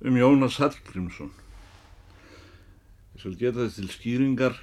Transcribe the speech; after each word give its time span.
um 0.00 0.16
Jónas 0.16 0.58
Hallgrímsson. 0.62 1.30
Ég 3.14 3.22
skal 3.22 3.38
geta 3.38 3.64
þess 3.64 3.78
til 3.80 3.88
skýringar 3.90 4.54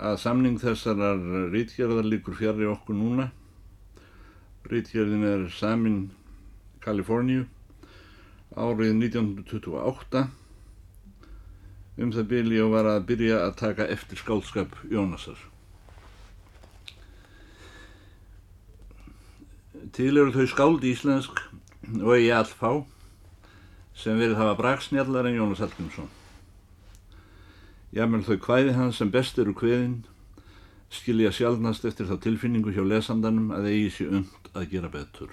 að 0.00 0.20
samning 0.22 0.56
þessarar 0.60 1.20
rítgerðar 1.52 2.08
líkur 2.08 2.38
fjari 2.38 2.68
okkur 2.70 2.96
núna. 2.96 3.28
Rítgerðin 4.70 5.26
er 5.28 5.44
samin 5.52 5.98
Kaliforníu 6.80 7.44
árið 8.56 8.94
1928 8.96 10.24
um 11.96 12.12
það 12.12 12.28
byrji 12.32 12.64
og 12.64 12.72
var 12.72 12.88
að 12.94 13.06
byrja 13.10 13.44
að 13.44 13.54
taka 13.60 13.90
eftir 13.92 14.20
skálskap 14.20 14.72
Jónasar. 14.88 15.36
Til 19.92 20.12
eru 20.16 20.32
þau 20.32 20.48
skáld 20.48 20.84
íslensk 20.88 21.40
og 22.00 22.16
ég 22.16 22.32
allfá 22.32 22.78
sem 23.96 24.18
verið 24.20 24.36
hafa 24.40 24.58
braksnjallar 24.60 25.28
en 25.30 25.38
Jónas 25.38 25.62
Hallgrímsson. 25.64 26.10
Jámel 27.96 28.26
þau 28.26 28.36
kvæði 28.42 28.76
hans 28.76 29.00
sem 29.00 29.10
best 29.12 29.38
eru 29.40 29.54
kveðin 29.56 30.02
skilja 30.92 31.32
sjálfnast 31.34 31.86
eftir 31.88 32.08
þá 32.10 32.18
tilfinningu 32.26 32.74
hjá 32.74 32.84
lesandanum 32.84 33.50
að 33.56 33.70
eigi 33.72 33.90
sér 33.96 34.18
und 34.20 34.50
að 34.52 34.68
gera 34.74 34.90
betur. 34.92 35.32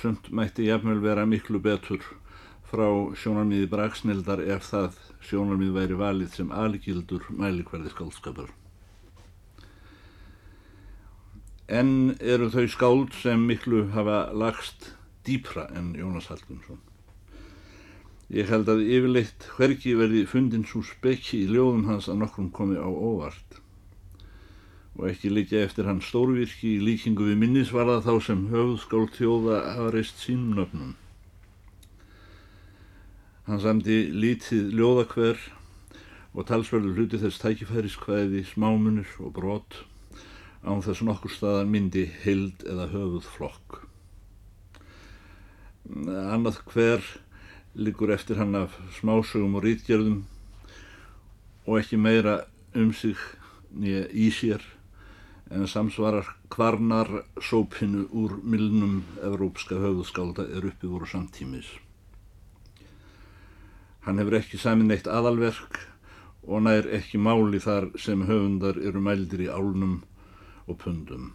Sumt 0.00 0.30
mætti 0.32 0.66
jámel 0.66 1.02
vera 1.04 1.26
miklu 1.28 1.60
betur 1.62 2.02
frá 2.72 2.88
sjónarmiði 3.20 3.68
braksnildar 3.68 4.40
ef 4.40 4.64
það 4.70 4.96
sjónarmið 5.28 5.76
væri 5.76 5.98
valið 6.00 6.38
sem 6.38 6.52
algildur 6.56 7.28
mælikverði 7.36 7.92
skaldskapar. 7.92 8.48
En 11.68 12.16
eru 12.18 12.48
þau 12.52 12.64
skáld 12.68 13.14
sem 13.20 13.44
miklu 13.48 13.86
hafa 13.92 14.24
lagst 14.32 14.94
dýpra 15.26 15.68
en 15.76 15.92
Jónas 15.98 16.28
Hallgrímsson. 16.30 16.80
Ég 18.32 18.48
held 18.48 18.70
að 18.72 18.84
yfirleitt 18.86 19.44
hverki 19.58 19.96
verði 19.98 20.22
fundin 20.28 20.64
svo 20.64 20.80
spekki 20.86 21.42
í 21.42 21.50
ljóðum 21.52 21.84
hans 21.90 22.08
að 22.08 22.22
nokkrum 22.22 22.48
komi 22.54 22.78
á 22.80 22.88
óvart 22.88 23.58
og 24.96 25.06
ekki 25.08 25.30
líka 25.32 25.60
eftir 25.60 25.88
hann 25.88 26.02
stórvirki 26.04 26.74
í 26.76 26.82
líkingu 26.84 27.26
við 27.30 27.38
minnisvarða 27.40 28.02
þá 28.04 28.12
sem 28.26 28.42
höfðskáld 28.52 29.14
þjóða 29.16 29.60
hafa 29.76 29.92
reist 29.94 30.20
sínum 30.20 30.56
nöfnum. 30.58 30.90
Hann 33.48 33.62
samti 33.62 33.98
lítið 34.12 34.72
ljóðakver 34.78 35.40
og 36.32 36.48
talsverður 36.48 36.96
hluti 36.96 37.20
þess 37.20 37.40
tækifæriskvæði, 37.42 38.44
smámunir 38.48 39.08
og 39.20 39.32
brot 39.36 39.80
án 40.64 40.84
þess 40.84 41.04
nokkur 41.04 41.32
staðar 41.32 41.68
myndi 41.68 42.06
hild 42.22 42.62
eða 42.68 42.88
höfuð 42.92 43.26
flokk 43.34 43.81
annað 45.88 46.60
hver 46.72 47.02
liggur 47.74 48.12
eftir 48.12 48.38
hann 48.38 48.54
af 48.54 48.76
smásögum 48.98 49.56
og 49.58 49.64
rítgerðum 49.64 50.22
og 51.66 51.78
ekki 51.78 51.96
meira 51.96 52.42
um 52.74 52.92
sig 52.92 53.16
nýja 53.72 54.06
í 54.12 54.28
sér 54.30 54.62
en 55.50 55.66
samsvarar 55.68 56.28
kvarnar 56.52 57.08
sópinu 57.40 58.06
úr 58.12 58.38
milnum 58.42 59.02
evrópska 59.24 59.76
höfðskálda 59.80 60.46
er 60.48 60.68
uppi 60.70 60.88
voru 60.88 61.06
samtímis. 61.06 61.68
Hann 64.02 64.18
hefur 64.18 64.38
ekki 64.40 64.58
samin 64.58 64.90
eitt 64.90 65.06
aðalverk 65.06 65.78
og 66.42 66.64
nær 66.64 66.88
ekki 66.98 67.20
máli 67.20 67.60
þar 67.62 67.90
sem 68.00 68.24
höfundar 68.26 68.80
eru 68.80 69.00
mældir 69.00 69.44
í 69.44 69.52
álnum 69.52 70.00
og 70.66 70.78
pundum. 70.78 71.30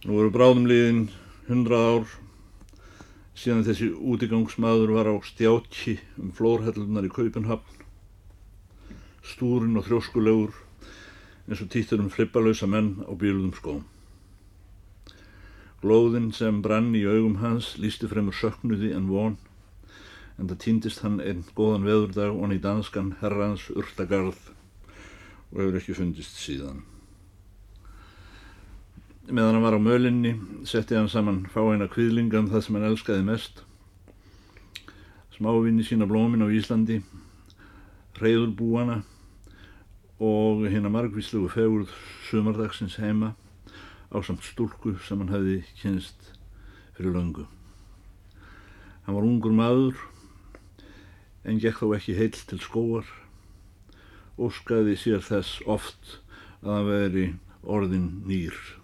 Nú 0.00 0.16
eru 0.16 0.30
bráðum 0.32 0.64
liðin 0.64 1.00
hundrað 1.44 1.82
ár 1.86 2.12
síðan 3.36 3.66
þessi 3.66 3.90
útigangsmaður 3.92 4.92
var 4.96 5.10
á 5.12 5.14
stjátti 5.28 5.98
um 6.16 6.30
flórhellunar 6.32 7.04
í 7.04 7.10
Kaupenhafn, 7.12 7.82
stúrin 9.20 9.76
og 9.76 9.84
þrjóskulegur 9.84 10.54
eins 11.44 11.60
og 11.60 11.68
týttur 11.74 12.00
um 12.00 12.08
flippalösa 12.14 12.64
menn 12.64 13.04
á 13.04 13.12
bíluðum 13.12 13.52
skóm. 13.58 13.82
Glóðin 15.84 16.30
sem 16.32 16.62
brann 16.64 16.94
í 16.96 17.02
augum 17.04 17.36
hans 17.44 17.74
lísti 17.76 18.08
fremur 18.08 18.38
söknuði 18.40 18.94
en 18.96 19.10
von, 19.12 19.36
en 20.40 20.48
það 20.48 20.62
týndist 20.64 21.02
hann 21.04 21.20
einn 21.20 21.44
góðan 21.52 21.84
veðurdag 21.84 22.32
og 22.32 22.46
hann 22.46 22.56
í 22.56 22.62
danskan 22.64 23.12
herrans 23.20 23.68
urtagarð 23.76 24.48
og 25.50 25.60
hefur 25.60 25.78
ekki 25.82 25.98
fundist 26.00 26.40
síðan 26.40 26.80
meðan 29.30 29.56
hann 29.56 29.62
var 29.62 29.76
á 29.78 29.80
mölinni 29.80 30.30
setti 30.66 30.96
hann 30.98 31.08
saman 31.08 31.44
fáeina 31.52 31.86
kviðlingan 31.90 32.48
það 32.50 32.62
sem 32.66 32.76
hann 32.76 32.86
elskaði 32.88 33.26
mest. 33.26 33.60
Smávinni 35.36 35.84
sína 35.86 36.08
blómin 36.10 36.42
á 36.42 36.50
Íslandi 36.50 36.96
reyður 38.18 38.50
búana 38.58 38.96
og 40.18 40.66
hérna 40.66 40.90
margvíslugu 40.90 41.52
fegurð 41.54 41.92
sumardagsins 42.26 42.98
heima 42.98 43.36
á 44.10 44.18
samt 44.18 44.42
stúlku 44.44 44.96
sem 45.06 45.22
hann 45.22 45.30
hefði 45.30 45.60
kynst 45.78 46.32
fyrir 46.98 47.14
löngu. 47.14 47.46
Hann 49.06 49.14
var 49.14 49.28
ungur 49.30 49.54
maður 49.54 49.94
en 51.46 51.62
gekk 51.62 51.84
þó 51.84 51.94
ekki 52.00 52.18
heil 52.18 52.34
til 52.34 52.58
skóar 52.58 53.06
óskaði 54.40 54.98
sér 54.98 55.22
þess 55.22 55.62
oft 55.70 56.18
að 56.66 56.74
hann 56.74 56.90
veri 56.90 57.26
orðin 57.62 58.12
nýr 58.26 58.79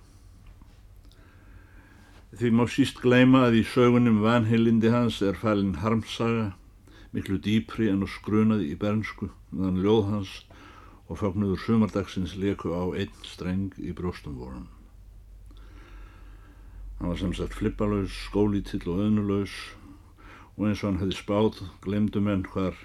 Því 2.37 2.51
má 2.53 2.67
síst 2.69 2.99
gleima 3.01 3.47
að 3.47 3.55
í 3.57 3.65
sögunum 3.65 4.19
vanheilindi 4.21 4.91
hans 4.93 5.23
er 5.25 5.39
fælinn 5.41 5.79
harmsaga, 5.81 6.51
miklu 7.17 7.39
dýpri 7.41 7.87
en 7.89 8.05
og 8.05 8.11
skrunaði 8.13 8.67
í 8.75 8.77
bernsku, 8.77 9.31
meðan 9.57 9.79
ljóð 9.81 10.11
hans 10.11 10.33
og 11.09 11.23
fagnuður 11.23 11.63
sumardagsins 11.65 12.35
leku 12.37 12.75
á 12.77 12.85
einn 12.93 13.25
streng 13.25 13.73
í 13.81 13.95
brjóstum 13.97 14.37
vorum. 14.37 14.69
Hann 16.99 17.09
var 17.15 17.23
samsagt 17.23 17.57
flippalaus, 17.57 18.13
skólítill 18.29 18.85
og 18.85 19.01
öðnuleus 19.07 19.57
og 20.59 20.69
eins 20.69 20.85
og 20.85 20.91
hann 20.91 21.01
hefði 21.07 21.17
spáð, 21.23 21.65
glemdu 21.89 22.21
menn 22.21 22.45
hvar 22.53 22.77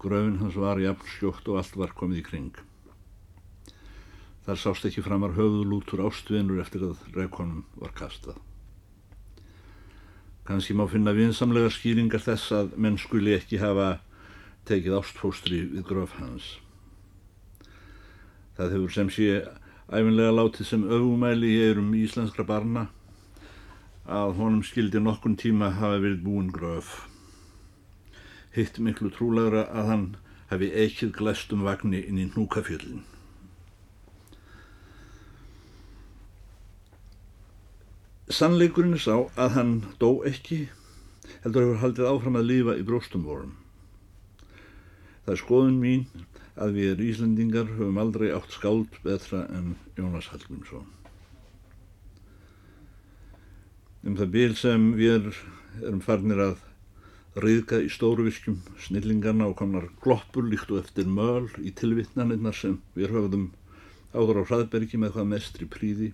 gröfin 0.00 0.40
hans 0.40 0.56
var 0.56 0.80
jafn 0.80 1.12
skjótt 1.18 1.52
og 1.52 1.60
allt 1.60 1.76
var 1.76 1.92
komið 1.92 2.22
í 2.22 2.26
kring. 2.32 2.52
Þar 4.48 4.64
sást 4.64 4.88
ekki 4.88 5.04
framar 5.04 5.36
höfðulútur 5.36 6.06
ástvinur 6.08 6.64
eftir 6.64 6.88
að 6.88 7.02
reikonum 7.12 7.66
var 7.76 7.92
kastað. 7.92 8.40
Kanski 10.48 10.72
má 10.72 10.86
finna 10.88 11.12
vinsamlega 11.12 11.68
skýringar 11.68 12.22
þess 12.24 12.52
að 12.56 12.70
menn 12.80 12.94
skuli 12.96 13.34
ekki 13.36 13.58
hafa 13.60 13.98
tekið 14.68 14.94
ástfóstri 14.96 15.58
við 15.74 15.82
gröf 15.90 16.14
hans. 16.16 16.46
Það 18.56 18.72
hefur 18.74 18.94
sem 18.94 19.10
sé 19.12 19.26
æfinlega 19.92 20.32
látið 20.38 20.70
sem 20.70 20.86
öfumæli 20.88 21.50
í 21.52 21.60
eirum 21.66 21.92
íslenskra 22.00 22.46
barna 22.48 22.86
að 24.08 24.34
honum 24.40 24.64
skildi 24.64 25.04
nokkun 25.04 25.36
tíma 25.36 25.68
hafa 25.82 26.00
verið 26.00 26.24
búin 26.24 26.48
gröf. 26.56 26.96
Hitt 28.56 28.80
miklu 28.80 29.12
trúlegra 29.12 29.68
að 29.68 29.92
hann 29.92 30.08
hafi 30.48 30.72
ekkið 30.86 31.12
glæstum 31.20 31.68
vagnni 31.68 32.00
inn 32.08 32.24
í 32.24 32.28
hnúkafjöldin. 32.32 33.04
Sannleikurinn 38.28 38.92
er 38.92 39.00
sá 39.00 39.14
að 39.40 39.54
hann 39.54 39.70
dó 40.02 40.18
ekki, 40.28 40.66
heldur 41.44 41.64
hefur 41.64 41.78
haldið 41.80 42.08
áfram 42.10 42.36
að 42.36 42.50
lifa 42.50 42.74
í 42.76 42.84
bróstum 42.84 43.22
vorum. 43.24 43.54
Það 45.24 45.32
er 45.32 45.40
skoðun 45.40 45.78
mín 45.80 46.04
að 46.60 46.76
við 46.76 46.90
erum 46.90 47.08
Íslandingar 47.08 47.72
höfum 47.78 48.00
aldrei 48.02 48.28
átt 48.36 48.52
skáld 48.52 49.00
betra 49.04 49.46
en 49.56 49.72
Jónas 49.96 50.28
Hallgrímsson. 50.32 50.84
Um 54.04 54.20
það 54.20 54.32
bíl 54.36 54.54
sem 54.60 54.86
við 54.98 55.32
erum 55.80 56.04
farnir 56.04 56.44
að 56.50 56.62
riðka 57.40 57.80
í 57.80 57.88
stóruvirkjum 57.92 58.60
snillingarna 58.82 59.48
og 59.48 59.56
komnar 59.62 59.88
gloppur 60.04 60.44
líkt 60.52 60.68
og 60.74 60.82
eftir 60.82 61.08
möl 61.08 61.48
í 61.64 61.72
tilvittnanirnar 61.80 62.60
sem 62.60 62.76
við 62.92 63.16
höfðum 63.16 63.50
áður 64.12 64.44
á 64.44 64.48
hraðbergi 64.52 65.00
með 65.00 65.16
hvað 65.16 65.30
mestri 65.32 65.68
príði 65.70 66.12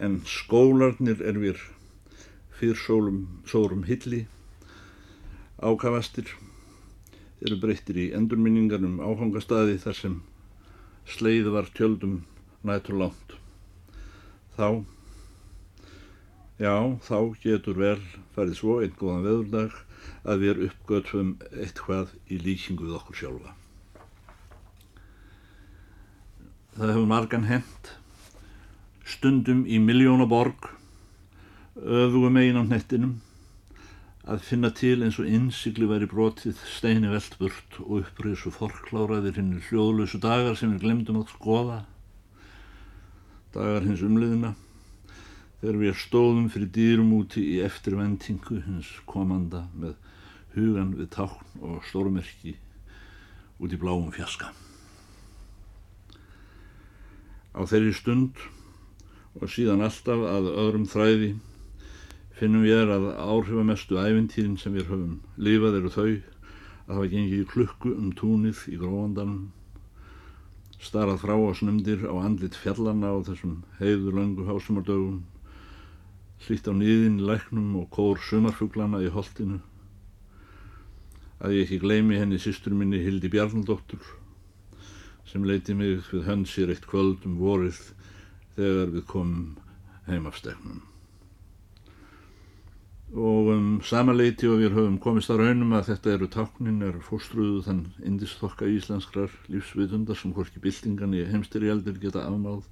en 0.00 0.20
skólarnir 0.26 1.20
er 1.22 1.40
við 1.40 1.60
fyrr 2.60 2.78
sórum 2.80 3.84
hilli 3.88 4.24
ákavastir. 5.60 6.28
Eru 7.40 7.56
breyttir 7.60 7.96
í 8.00 8.10
endurminningar 8.16 8.84
um 8.84 8.98
áhangastadi 9.00 9.78
þar 9.80 9.96
sem 9.96 10.16
sleið 11.08 11.52
var 11.54 11.68
tjöldum 11.76 12.22
nætur 12.64 12.98
lánt 13.00 13.40
þá 14.60 14.84
já, 16.60 16.74
þá 17.06 17.18
getur 17.40 17.78
vel 17.80 18.00
farið 18.34 18.58
svo 18.58 18.74
einn 18.84 18.96
góðan 18.98 19.24
veðurdag 19.24 19.78
að 20.28 20.44
við 20.44 20.60
uppgötvum 20.66 21.30
eitthvað 21.54 22.12
í 22.28 22.40
líkingu 22.44 22.88
við 22.88 22.98
okkur 22.98 23.20
sjálfa. 23.20 23.54
Það 26.76 26.92
hefur 26.92 27.08
margan 27.08 27.48
hent 27.48 27.92
stundum 29.10 29.64
í 29.66 29.80
miljónaborg 29.82 30.70
öfugum 31.80 32.34
megin 32.36 32.60
á 32.60 32.64
hnettinum 32.64 33.18
að 34.30 34.42
finna 34.46 34.70
til 34.76 35.00
eins 35.02 35.18
og 35.18 35.28
innsikli 35.28 35.88
væri 35.90 36.08
brotið 36.10 36.58
steini 36.68 37.10
veldburt 37.10 37.78
og 37.82 38.02
upprisu 38.02 38.52
forkláraðir 38.54 39.40
hinn 39.40 39.56
hljóðlösu 39.68 40.20
dagar 40.22 40.58
sem 40.58 40.74
við 40.74 40.84
glemdum 40.84 41.22
að 41.22 41.32
skoða 41.32 41.78
dagar 43.54 43.86
hins 43.88 44.04
umliðina 44.06 44.52
þegar 45.60 45.80
við 45.80 45.98
stóðum 46.04 46.46
fyrir 46.52 46.70
dýrum 46.76 47.10
úti 47.16 47.42
í 47.56 47.58
eftirvendingu 47.64 48.60
hins 48.66 48.92
komanda 49.08 49.66
með 49.74 49.96
hugan 50.54 50.94
við 50.98 51.10
tákn 51.16 51.64
og 51.66 51.82
stórmerki 51.88 52.54
út 53.60 53.74
í 53.74 53.78
bláum 53.80 54.08
fjaska. 54.14 54.54
Á 57.52 57.60
þeirri 57.66 57.92
stund 57.96 58.40
og 59.38 59.46
síðan 59.52 59.84
alltaf 59.86 60.24
að 60.26 60.50
öðrum 60.50 60.88
þræði 60.90 61.30
finnum 62.40 62.64
við 62.64 62.78
er 62.82 62.90
að 62.96 63.06
áhrifamestu 63.20 63.98
ævintýrin 64.00 64.58
sem 64.58 64.74
við 64.74 64.88
höfum 64.90 65.16
lifað 65.36 65.78
eru 65.80 65.94
þau 65.94 66.06
að 66.10 66.94
hafa 66.94 67.10
gengið 67.12 67.48
klukku 67.52 67.92
um 67.94 68.10
túnið 68.16 68.62
í 68.72 68.78
grófandanum 68.80 69.42
starað 70.80 71.20
frá 71.22 71.34
á 71.36 71.52
snumdir 71.54 72.06
á 72.08 72.14
andlit 72.18 72.56
fjallana 72.56 73.12
á 73.12 73.18
þessum 73.28 73.58
heiður 73.78 74.16
löngu 74.16 74.46
hásumardögum 74.48 75.20
hlýtt 76.46 76.66
á 76.66 76.72
nýðin 76.72 77.20
læknum 77.28 77.74
og 77.82 77.90
kór 77.92 78.22
sumarfuglana 78.24 79.02
í 79.04 79.12
holdinu 79.12 79.60
að 81.40 81.58
ég 81.58 81.66
ekki 81.66 81.82
gleymi 81.84 82.18
henni 82.20 82.40
sýstur 82.40 82.72
minni 82.76 83.02
Hildi 83.04 83.28
Bjarnaldóttur 83.32 84.00
sem 85.28 85.44
leiti 85.44 85.76
mig 85.76 86.00
við 86.08 86.24
hönd 86.26 86.48
sér 86.48 86.72
eitt 86.72 86.88
kvöld 86.88 87.28
um 87.28 87.36
vorið 87.38 87.78
þegar 88.60 88.94
við 88.94 89.04
komum 89.08 89.44
heim 90.06 90.28
af 90.28 90.38
steknum. 90.40 90.82
Og 93.10 93.48
um 93.50 93.70
sama 93.82 94.12
leiti 94.14 94.46
og 94.46 94.60
við 94.60 94.76
höfum 94.76 94.98
komist 95.02 95.32
að 95.32 95.40
raunum 95.42 95.72
að 95.74 95.88
þetta 95.88 96.12
eru 96.14 96.28
táknin 96.30 96.84
er 96.86 97.00
fórstruðu 97.02 97.64
þann 97.66 97.80
indistokka 98.06 98.68
íslenskrar 98.70 99.32
lífsviðundar 99.50 100.18
sem 100.18 100.34
hvorki 100.36 100.62
byltingan 100.62 101.16
í 101.18 101.24
heimstyrjaldir 101.26 101.98
geta 101.98 102.22
afmáð 102.28 102.68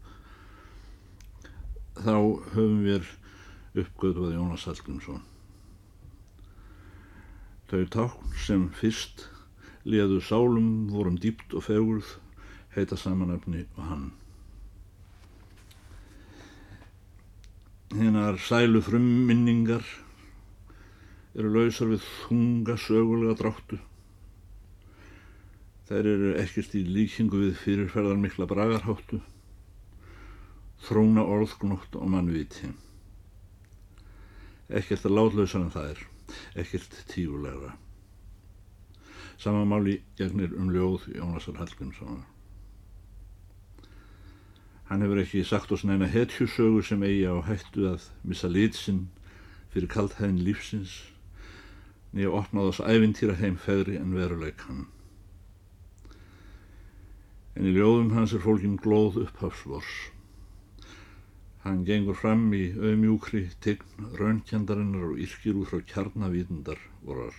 þá 1.98 2.14
höfum 2.54 2.84
við 2.86 3.10
uppgöðvað 3.82 4.36
Jónas 4.36 4.68
Hallgrímsson. 4.70 5.26
Þau 7.68 7.82
tákn 7.92 8.38
sem 8.38 8.70
fyrst 8.78 9.26
liðu 9.88 10.22
sálum 10.22 10.88
vorum 10.92 11.18
dýpt 11.18 11.58
og 11.58 11.66
fegurð 11.66 12.14
heita 12.76 12.96
samanöfni 12.96 13.66
og 13.74 13.84
hann. 13.90 14.08
Hinnar 17.88 18.36
sælu 18.36 18.82
frumminningar 18.84 19.84
eru 21.32 21.52
lausar 21.54 21.88
við 21.88 22.02
þunga 22.04 22.74
sögulega 22.76 23.36
dráttu. 23.38 23.78
Þær 25.88 26.08
eru 26.10 26.34
ekkert 26.42 26.76
í 26.76 26.82
líkingu 26.84 27.40
við 27.46 27.56
fyrirferðar 27.62 28.20
mikla 28.20 28.48
bragarháttu, 28.50 29.22
þróna 30.84 31.24
orðgnótt 31.24 31.96
og 31.96 32.12
mannviti. 32.12 32.74
Ekkert 34.68 35.08
að 35.08 35.16
látlausa 35.16 35.62
en 35.62 35.72
það 35.72 35.92
er, 35.94 36.06
ekkert 36.60 37.02
tífulegra. 37.08 37.72
Samanmáli 39.40 40.02
gegnir 40.20 40.52
um 40.60 40.68
ljóð 40.74 41.08
Jónasar 41.16 41.56
Hallgrímssonar. 41.62 42.26
Hann 44.88 45.04
hefur 45.04 45.20
ekki 45.20 45.44
sagt 45.44 45.72
oss 45.72 45.84
neina 45.84 46.08
hetjusögu 46.08 46.82
sem 46.82 47.02
eigi 47.04 47.26
á 47.28 47.36
hættu 47.44 47.84
að 47.90 48.08
missa 48.24 48.48
litsinn 48.48 49.06
fyrir 49.72 49.90
kaldhæðin 49.92 50.44
lífsins 50.46 50.94
nýja 52.16 52.30
opnað 52.38 52.70
oss 52.70 52.80
ævintýra 52.80 53.36
heim 53.36 53.58
feðri 53.60 53.98
en 54.00 54.14
veruleik 54.16 54.64
hann. 54.68 54.86
En 57.58 57.68
í 57.68 57.74
ljóðum 57.74 58.14
hans 58.16 58.32
er 58.32 58.40
fólkin 58.44 58.78
glóð 58.80 59.20
upphafsvors. 59.26 59.92
Hann 61.64 61.84
gengur 61.84 62.16
fram 62.16 62.48
í 62.56 62.70
auðmjúkri 62.78 63.44
tegn 63.64 64.12
raunkjandarinnar 64.16 65.10
og 65.10 65.20
yrkir 65.24 65.58
út 65.58 65.72
frá 65.72 65.82
kjarnavítundar 65.92 66.80
vorar. 67.04 67.34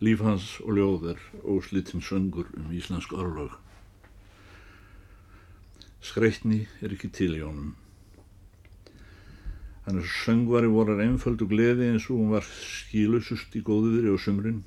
Líf 0.00 0.22
hans 0.24 0.54
og 0.64 0.78
ljóð 0.78 1.10
er 1.12 1.24
óslitinn 1.44 2.00
söngur 2.00 2.48
um 2.56 2.70
íslensk 2.72 3.12
örlög. 3.12 3.58
Skreitni 6.10 6.64
er 6.82 6.90
ekki 6.90 7.06
til 7.14 7.36
í 7.36 7.40
honum. 7.44 7.76
Hann 9.84 10.00
er 10.00 10.08
söngvari 10.10 10.70
vorar 10.72 11.02
einföldu 11.04 11.46
gleði 11.50 11.86
eins 11.92 12.08
og 12.10 12.18
hún 12.18 12.32
var 12.34 12.46
skílusust 12.46 13.54
í 13.54 13.62
góðuðri 13.68 14.10
og 14.10 14.18
sumrin 14.24 14.64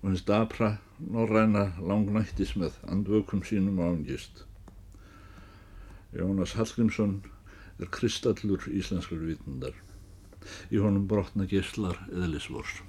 og 0.00 0.08
hins 0.08 0.24
dapra 0.26 0.72
norræna 0.98 1.62
langnættis 1.78 2.56
með 2.58 2.80
andvökum 2.90 3.44
sínum 3.46 3.78
á 3.78 3.86
angist. 3.86 4.42
Jónas 6.14 6.56
Hallgrímsson 6.58 7.20
er 7.78 7.92
kristallur 7.94 8.66
íslenskar 8.70 9.22
vitundar. 9.22 9.78
Í 10.74 10.82
honum 10.82 11.06
brotna 11.06 11.46
gíslar 11.50 12.02
eðlisvors. 12.10 12.80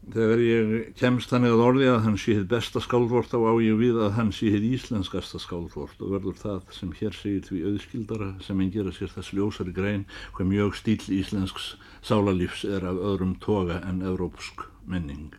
Þegar 0.00 0.40
ég 0.40 0.70
kemst 0.96 1.28
þannig 1.28 1.52
að 1.52 1.62
orði 1.62 1.88
að 1.92 1.98
hann 2.06 2.14
sé 2.18 2.32
hitt 2.34 2.46
besta 2.48 2.80
skáldvort 2.80 3.34
á 3.36 3.38
á 3.44 3.52
ég 3.60 3.76
við 3.76 3.98
að 4.00 4.14
hann 4.16 4.30
sé 4.32 4.48
hitt 4.48 4.64
íslenskasta 4.64 5.38
skáldvort. 5.38 6.00
Og 6.00 6.14
verður 6.16 6.38
það 6.40 6.72
sem 6.72 6.94
hér 6.96 7.12
segir 7.14 7.44
því 7.44 7.60
auðskildara 7.68 8.30
sem 8.42 8.62
einn 8.64 8.72
gera 8.72 8.94
sér 8.96 9.12
þess 9.12 9.34
ljósari 9.36 9.74
grein 9.76 10.06
hvað 10.32 10.48
mjög 10.54 10.78
stíl 10.80 11.04
íslensks 11.20 11.74
sálarlífs 12.00 12.64
er 12.64 12.86
af 12.88 12.96
öðrum 12.96 13.36
toga 13.44 13.82
en 13.84 14.00
európsk 14.00 14.64
menning. 14.88 15.36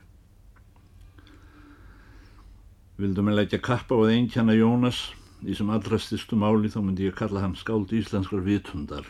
Vildum 3.01 3.31
við 3.31 3.39
leggja 3.41 3.59
kappa 3.65 3.97
á 3.97 4.05
að 4.05 4.13
einkjana 4.13 4.53
Jónas? 4.53 5.09
Í 5.41 5.57
sem 5.57 5.73
allra 5.73 5.97
styrstu 5.97 6.37
máli 6.37 6.69
þá 6.69 6.83
myndi 6.85 7.09
ég 7.09 7.17
kalla 7.17 7.41
hann 7.41 7.57
skáld 7.57 7.89
íslenskar 7.97 8.45
vitundar 8.45 9.09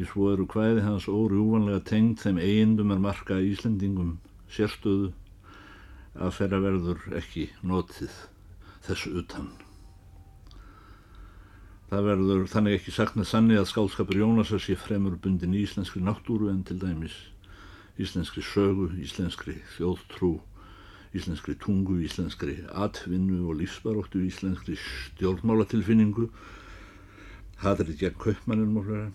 því 0.00 0.06
svo 0.08 0.30
eru 0.32 0.46
hvæði 0.48 0.80
hans 0.80 1.06
órjúvanlega 1.12 1.82
tengd 1.84 2.22
þeim 2.22 2.38
eigindum 2.40 2.92
er 2.94 3.00
marka 3.04 3.36
Íslendingum 3.44 4.14
sérstöðu 4.48 5.10
að 6.16 6.32
þeirra 6.38 6.60
verður 6.64 7.02
ekki 7.18 7.44
notið 7.68 8.14
þessu 8.86 9.12
utan. 9.20 9.50
Það 11.92 12.08
verður 12.08 12.48
þannig 12.48 12.78
ekki 12.78 12.96
sagt 12.96 13.20
með 13.20 13.28
sanni 13.28 13.60
að 13.60 13.68
skálskapur 13.74 14.22
Jónasar 14.22 14.64
sé 14.64 14.78
fremur 14.80 15.20
bundin 15.20 15.52
í 15.52 15.66
íslenskri 15.66 16.00
náttúru 16.00 16.48
en 16.48 16.64
til 16.64 16.80
dæmis 16.80 17.18
íslenskri 18.00 18.40
sögu, 18.40 18.88
íslenskri 19.04 19.58
þjóðtrú, 19.76 20.38
íslenskri 21.12 21.58
tungu, 21.60 22.00
íslenskri 22.06 22.62
atvinnu 22.72 23.42
og 23.50 23.60
lífsbaróttu, 23.60 24.24
íslenskri 24.24 24.80
stjórnmálatilfinningu, 24.80 26.30
hatrið 27.60 28.06
gegn 28.06 28.22
kaupmannum 28.22 28.78
og 28.80 28.88
hlera 28.88 29.10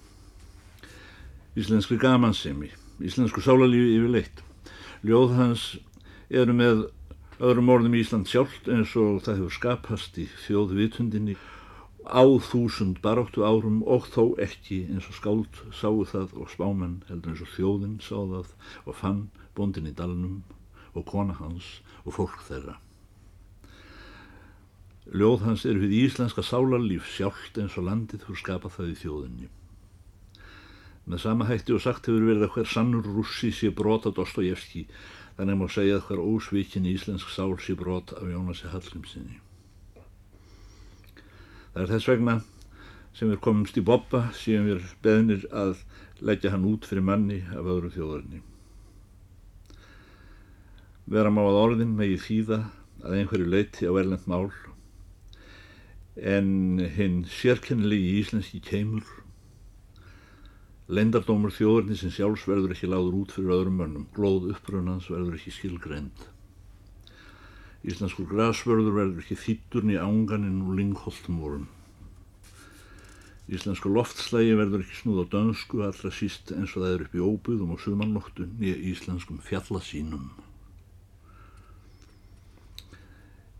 íslenskri 1.55 1.97
gamansemi, 1.97 2.69
íslensku 2.99 3.43
sálarlífi 3.43 3.95
yfirleitt. 3.95 4.43
Ljóð 5.07 5.35
hans 5.37 5.65
eru 6.29 6.55
með 6.55 6.85
öðrum 7.39 7.69
orðum 7.71 7.95
í 7.95 8.01
Ísland 8.03 8.27
sjálft 8.31 8.67
eins 8.71 8.95
og 8.99 9.21
það 9.23 9.39
hefur 9.39 9.55
skapast 9.55 10.19
í 10.19 10.25
þjóðvitundinni 10.45 11.35
á 12.05 12.23
þúsund 12.47 13.01
baróttu 13.03 13.43
árum 13.47 13.81
og 13.87 14.07
þó 14.13 14.35
ekki 14.41 14.83
eins 14.91 15.07
og 15.09 15.17
skáld 15.17 15.61
sáu 15.73 16.03
það 16.05 16.35
og 16.37 16.51
spámenn 16.53 17.01
heldur 17.09 17.33
eins 17.33 17.43
og 17.43 17.51
þjóðinn 17.55 17.97
sá 18.03 18.15
það 18.19 18.53
og 18.85 18.99
fann 18.99 19.21
bondin 19.57 19.89
í 19.89 19.95
dalnum 19.95 20.43
og 20.95 21.07
kona 21.07 21.35
hans 21.39 21.79
og 22.05 22.15
fólk 22.19 22.39
þeirra. 22.47 22.77
Ljóð 25.11 25.43
hans 25.45 25.65
eru 25.69 25.83
við 25.85 25.99
íslenska 26.05 26.43
sálarlíf 26.45 27.07
sjálft 27.15 27.59
eins 27.61 27.75
og 27.79 27.87
landið 27.89 28.25
fyrir 28.25 28.41
skapa 28.41 28.71
það 28.73 28.91
í 28.91 28.99
þjóðinni. 29.03 29.49
Með 31.05 31.21
sama 31.21 31.45
hætti 31.45 31.75
og 31.75 31.83
sagt 31.83 32.07
hefur 32.09 32.23
verið 32.25 32.47
að 32.47 32.55
hver 32.55 32.69
sannur 32.69 33.05
rússi 33.05 33.51
sé 33.53 33.69
brot 33.69 34.07
af 34.09 34.15
Dostojevski, 34.17 34.87
þannig 35.37 35.59
má 35.59 35.67
segja 35.69 35.99
að 35.99 36.07
hver 36.07 36.21
ósvíkin 36.23 36.87
íslensk 36.89 37.29
sál 37.29 37.53
sé 37.61 37.75
brot 37.77 38.15
af 38.17 38.25
Jónasi 38.25 38.71
Hallgrímsinni. 38.71 39.37
Það 41.75 41.83
er 41.83 41.91
þess 41.91 42.09
vegna 42.09 42.35
sem 43.15 43.29
við 43.29 43.41
komumst 43.45 43.77
í 43.77 43.83
boppa 43.85 44.29
síðan 44.35 44.69
við 44.71 44.87
beðnir 45.05 45.45
að 45.53 45.77
leggja 46.25 46.53
hann 46.55 46.65
út 46.67 46.87
fyrir 46.89 47.05
manni 47.05 47.41
af 47.53 47.69
öðru 47.69 47.91
þjóðarni. 47.93 48.41
Vera 51.05 51.29
má 51.29 51.43
að 51.43 51.59
orðin 51.61 51.93
megi 51.99 52.17
þýða 52.17 52.63
að 53.05 53.19
einhverju 53.19 53.51
leiti 53.51 53.85
á 53.85 53.93
erlend 53.93 54.25
mál 54.31 54.49
en 56.15 56.79
hinn 56.95 57.21
sérkennilegi 57.29 58.15
íslenski 58.21 58.61
keimur 58.63 59.05
Leindardómur 60.85 61.49
þjóðurni 61.49 61.95
sem 61.97 62.11
sjálfs 62.13 62.43
verður 62.45 62.75
ekki 62.75 62.87
láður 62.91 63.15
út 63.17 63.31
fyrir 63.33 63.55
öðrum 63.55 63.79
mönnum, 63.81 64.03
glóð 64.13 64.51
upprönnans 64.51 65.07
verður 65.09 65.37
ekki 65.39 65.53
skilgreynd. 65.55 66.25
Íslenskur 67.89 68.27
græsvörður 68.29 68.93
verður 68.93 69.23
ekki 69.23 69.37
þýtturn 69.41 69.93
í 69.95 69.97
ánganinn 69.97 70.59
og 70.61 70.75
lingholtum 70.77 71.39
vorum. 71.41 71.63
Íslensku 73.49 73.89
loftslægi 73.89 74.53
verður 74.59 74.83
ekki 74.85 74.99
snúð 74.99 75.23
á 75.25 75.33
dönsku 75.33 75.81
allra 75.85 76.11
síst 76.13 76.53
eins 76.53 76.75
og 76.77 76.85
það 76.85 76.93
er 76.93 77.05
upp 77.07 77.17
í 77.17 77.23
óbyðum 77.31 77.73
og 77.73 77.81
sumannóttu 77.81 78.45
nýja 78.51 78.77
íslenskum 78.91 79.39
fjallasínum. 79.45 80.27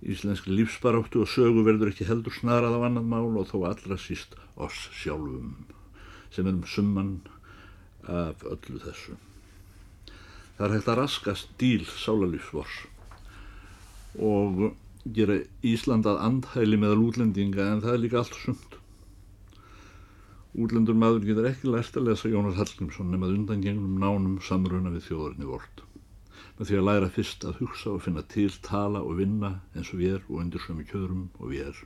Íslenski 0.05 0.53
lífsbaráttu 0.53 1.23
og 1.25 1.33
sögu 1.33 1.65
verður 1.65 1.89
ekki 1.89 2.05
heldur 2.05 2.37
snarað 2.37 2.77
af 2.77 2.85
annað 2.91 3.09
mál 3.15 3.33
og 3.33 3.49
þó 3.49 3.63
allra 3.71 3.97
síst 3.97 4.37
oss 4.61 4.91
sjálfum 4.93 5.55
sem 6.35 6.47
erum 6.47 6.65
summan 6.67 7.13
af 8.05 8.43
öllu 8.45 8.81
þessu. 8.83 9.15
Það 10.55 10.65
er 10.67 10.73
hægt 10.77 10.89
að 10.91 10.99
raskast 11.01 11.55
díl 11.59 11.83
sálarlífsvors 11.89 12.75
og 14.23 14.69
gera 15.17 15.41
Ísland 15.65 16.07
að 16.07 16.21
andhæli 16.23 16.79
meðal 16.79 17.03
útlendinga 17.09 17.65
en 17.73 17.81
það 17.83 17.93
er 17.93 18.03
líka 18.03 18.21
allt 18.21 18.37
sumt. 18.39 18.77
Útlendur 20.55 20.95
maður 20.95 21.25
getur 21.27 21.49
ekki 21.49 21.67
lært 21.67 21.97
að 21.99 22.07
lesa 22.09 22.31
Jónas 22.31 22.55
Hallgrímsson 22.55 23.11
nefnað 23.11 23.35
undan 23.35 23.65
gengnum 23.65 23.97
nánum 23.99 24.37
samruna 24.39 24.93
við 24.93 25.09
þjóðarinni 25.09 25.49
vort. 25.49 25.83
Með 26.55 26.69
því 26.69 26.77
að 26.79 26.87
læra 26.87 27.11
fyrst 27.11 27.43
að 27.43 27.59
hugsa 27.59 27.91
og 27.91 28.03
finna 28.05 28.23
til, 28.31 28.47
tala 28.63 29.01
og 29.03 29.17
vinna 29.19 29.57
eins 29.75 29.91
og 29.91 29.99
við 29.99 30.15
er 30.15 30.23
og 30.29 30.39
undir 30.39 30.63
sömu 30.63 30.87
kjörum 30.87 31.25
og 31.41 31.51
við 31.51 31.67
er. 31.67 31.81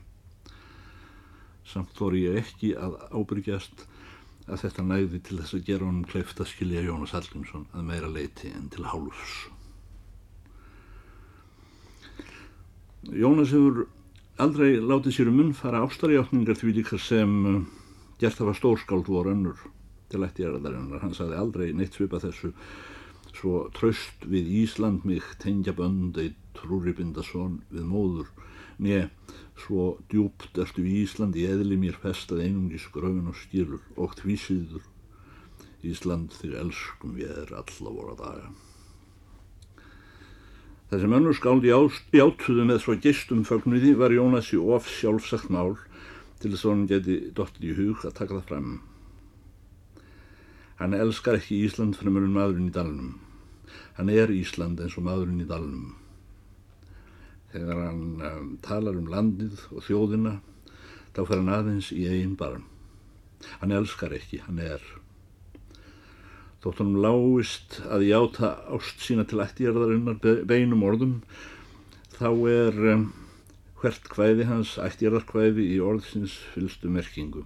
Samt 1.66 1.98
þóri 1.98 2.28
ég 2.28 2.38
ekki 2.44 2.76
að 2.78 3.00
ábyrgjast 3.10 3.88
að 4.50 4.66
þetta 4.66 4.86
næði 4.86 5.22
til 5.26 5.38
þess 5.40 5.56
að 5.58 5.66
gera 5.70 5.88
honum 5.88 6.10
kleift 6.10 6.42
að 6.42 6.52
skilja 6.52 6.84
Jónas 6.86 7.14
Hallgrímsson 7.16 7.68
að 7.74 7.88
meira 7.90 8.10
leiti 8.12 8.52
en 8.52 8.70
til 8.74 8.86
hálfs. 8.90 9.36
Jónas 13.10 13.54
hefur 13.56 13.86
aldrei 14.40 14.80
látið 14.80 15.16
sér 15.16 15.30
um 15.32 15.38
munn 15.40 15.56
fara 15.58 15.84
ástarjáttningar 15.86 16.58
því 16.60 16.76
líka 16.80 17.00
sem 17.02 17.36
gert 18.20 18.40
það 18.40 18.50
var 18.50 18.60
stórskáld 18.60 19.12
voru 19.12 19.34
önnur 19.36 19.62
til 20.10 20.24
ætti 20.26 20.46
erðarinnar, 20.48 21.04
hann 21.04 21.16
sagði 21.16 21.38
aldrei 21.38 21.68
neitt 21.76 21.96
svipa 21.96 22.20
þessu. 22.24 22.52
Svo 23.38 23.68
tröst 23.76 24.26
við 24.28 24.50
Ísland 24.64 25.06
mig 25.08 25.24
tengja 25.40 25.76
böndei 25.78 26.34
trúribindasón 26.58 27.62
við 27.70 27.86
móður 27.88 28.32
nýja 28.80 29.10
svo 29.60 29.98
djúpt 30.12 30.60
Ísland 30.80 31.36
í 31.36 31.46
eðli 31.52 31.78
mér 31.80 32.00
festað 32.00 32.46
einungis 32.46 32.88
gröfin 32.94 33.28
og 33.32 33.36
skilur 33.36 33.84
og 33.96 34.16
tvísýður 34.22 34.88
Ísland 35.84 36.34
þig 36.36 36.58
elskum 36.64 37.16
við 37.20 37.32
er 37.44 37.56
alla 37.60 37.94
voru 37.94 38.16
að 38.16 38.24
daga 38.24 38.50
Þessi 40.90 41.06
mönnur 41.06 41.36
skáldi 41.38 41.70
játuðu 41.70 42.64
með 42.66 42.80
svo 42.82 42.96
gistum 42.98 43.44
fögnuði 43.46 43.92
var 44.00 44.10
Jónasi 44.10 44.58
of 44.58 44.88
sjálfsagt 44.90 45.52
mál 45.54 45.76
til 46.42 46.50
þess 46.50 46.66
að 46.66 46.72
hann 46.72 46.88
geti 46.90 47.18
dottir 47.38 47.68
í 47.68 47.76
hug 47.78 48.06
að 48.08 48.16
taka 48.18 48.40
það 48.40 48.48
fram. 48.50 48.72
Hann 50.80 50.98
elskar 50.98 51.38
ekki 51.38 51.60
Ísland 51.68 52.00
fremur 52.00 52.26
en 52.26 52.34
maðurinn 52.34 52.72
í 52.72 52.74
dalnum. 52.74 53.14
Hann 54.00 54.10
er 54.10 54.34
Ísland 54.34 54.82
eins 54.82 54.98
og 54.98 55.06
maðurinn 55.06 55.44
í 55.44 55.50
dalnum. 55.50 55.99
Þegar 57.50 57.80
hann 57.88 58.02
um, 58.22 58.50
talar 58.66 58.98
um 59.00 59.10
landið 59.10 59.64
og 59.74 59.86
þjóðina, 59.88 60.36
þá 61.16 61.22
fer 61.24 61.40
hann 61.40 61.54
aðeins 61.56 61.90
í 61.96 62.06
eigin 62.06 62.36
barn. 62.38 62.68
Hann 63.62 63.74
elskar 63.74 64.14
ekki, 64.14 64.44
hann 64.46 64.60
er. 64.62 64.84
Þótt 66.62 66.82
hann 66.84 66.98
láist 67.02 67.80
að 67.88 68.06
játa 68.10 68.52
ást 68.76 69.02
sína 69.02 69.26
til 69.26 69.42
ættjarðarinnar 69.42 70.20
beinum 70.50 70.84
orðum, 70.86 71.16
þá 72.20 72.30
er 72.52 72.80
um, 72.94 73.06
hvert 73.80 74.10
hvæði 74.12 74.50
hans 74.50 74.76
ættjarðarkvæði 74.84 75.70
í 75.74 75.80
orðsins 75.80 76.36
fylstu 76.54 76.92
merkingu. 76.92 77.46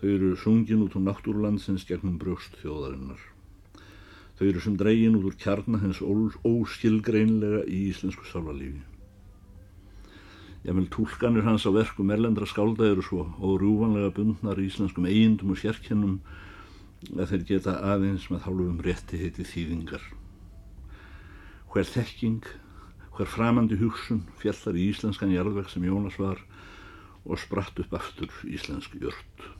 Þau 0.00 0.08
eru 0.10 0.32
sungin 0.36 0.82
út 0.82 0.98
úr 0.98 1.06
náttúrlandsins 1.06 1.86
gegnum 1.86 2.18
brjóst 2.18 2.58
þjóðarinnar. 2.60 3.31
Þau 4.42 4.48
eru 4.50 4.60
sem 4.64 4.74
dregin 4.74 5.14
út 5.14 5.26
úr 5.28 5.34
kjarnar 5.38 5.84
hens 5.84 6.00
óskilgreinlega 6.02 7.60
í 7.70 7.76
íslensku 7.92 8.24
sálarlífi. 8.26 8.80
Jável 10.66 10.88
tólkanir 10.90 11.46
hans 11.46 11.62
á 11.62 11.70
verkum 11.70 12.10
erlendra 12.10 12.48
skálda 12.50 12.88
eru 12.90 13.04
svo 13.06 13.28
órúvanlega 13.38 14.10
bundnar 14.16 14.58
í 14.58 14.66
íslenskum 14.66 15.06
eigindum 15.06 15.54
og 15.54 15.62
sérkennum 15.62 16.18
að 17.14 17.36
þeir 17.36 17.46
geta 17.52 17.76
aðeins 17.92 18.26
með 18.34 18.42
hálfum 18.48 18.82
rétti 18.82 19.22
heiti 19.22 19.46
þýðingar. 19.46 20.10
Hver 21.70 21.90
þekking 21.94 22.42
hver 23.14 23.30
framandi 23.38 23.78
hugsun 23.78 24.26
fjallar 24.42 24.74
í 24.74 24.90
íslenskan 24.90 25.38
jarðveg 25.38 25.70
sem 25.70 25.86
Jónas 25.86 26.18
var 26.18 26.42
og 27.22 27.38
spratt 27.38 27.78
upp 27.78 27.94
aftur 27.94 28.42
íslensk 28.50 28.98
jört. 28.98 29.52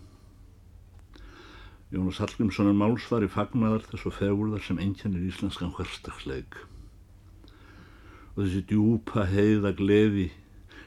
Jónas 1.92 2.22
Hallgrímsson 2.22 2.70
er 2.70 2.76
málsvar 2.80 3.24
í 3.26 3.28
fagnadar 3.28 3.82
þess 3.84 4.06
og 4.08 4.14
fegurðar 4.16 4.62
sem 4.64 4.78
einkennir 4.80 5.26
íslenskan 5.28 5.74
hverstagsleik. 5.76 6.54
Og 8.32 8.38
þessi 8.46 8.62
djúpa 8.70 9.26
heiða 9.28 9.74
gleði 9.76 10.30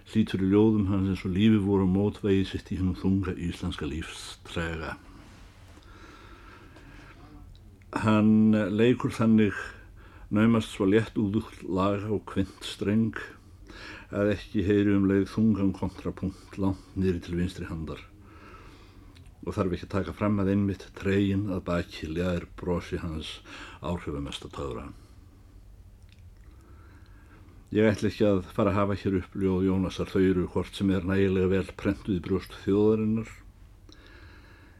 hlítur 0.10 0.42
í 0.42 0.50
ljóðum 0.50 0.88
hans 0.90 1.12
eins 1.12 1.26
og 1.28 1.36
lífi 1.36 1.60
voru 1.62 1.86
mótvegið 1.92 2.50
sitt 2.50 2.72
í 2.74 2.80
hennum 2.80 2.98
þunga 2.98 3.36
íslenska 3.38 3.86
lífstrega. 3.92 4.96
Hann 8.02 8.58
leikur 8.74 9.14
þannig 9.14 9.54
Naumast 10.34 10.74
svo 10.74 10.90
létt 10.90 11.22
úðull 11.22 11.70
laga 11.70 12.10
og 12.18 12.26
kvintstreng 12.34 13.22
að 14.10 14.34
ekki 14.34 14.66
heyri 14.66 14.98
um 14.98 15.06
leið 15.06 15.30
þungan 15.36 15.70
kontrapunkt 15.78 16.58
langt 16.58 16.98
nýri 16.98 17.22
til 17.22 17.38
vinstri 17.38 17.70
handar 17.70 18.02
og 19.46 19.54
þarf 19.54 19.76
ekki 19.78 19.88
að 19.88 19.94
taka 19.94 20.14
fram 20.18 20.40
að 20.42 20.52
einmitt 20.56 20.88
tregin 20.98 21.48
að 21.54 21.64
baki 21.70 22.10
leðir 22.10 22.48
brosi 22.58 22.98
hans 23.02 23.40
áhrifamesta 23.86 24.50
töðra. 24.54 24.90
Ég 27.76 27.90
ætla 27.90 28.10
ekki 28.10 28.26
að 28.26 28.44
fara 28.56 28.72
að 28.72 28.80
hafa 28.80 28.96
hér 29.02 29.18
upp 29.20 29.34
ljóð 29.38 29.66
Jónasar 29.68 30.10
þau 30.10 30.22
eru 30.22 30.46
hvort 30.54 30.78
sem 30.78 30.92
er 30.96 31.06
nægilega 31.06 31.52
vel 31.52 31.66
prentuð 31.78 32.18
í 32.18 32.24
brjóst 32.24 32.54
þjóðarinnar 32.64 33.32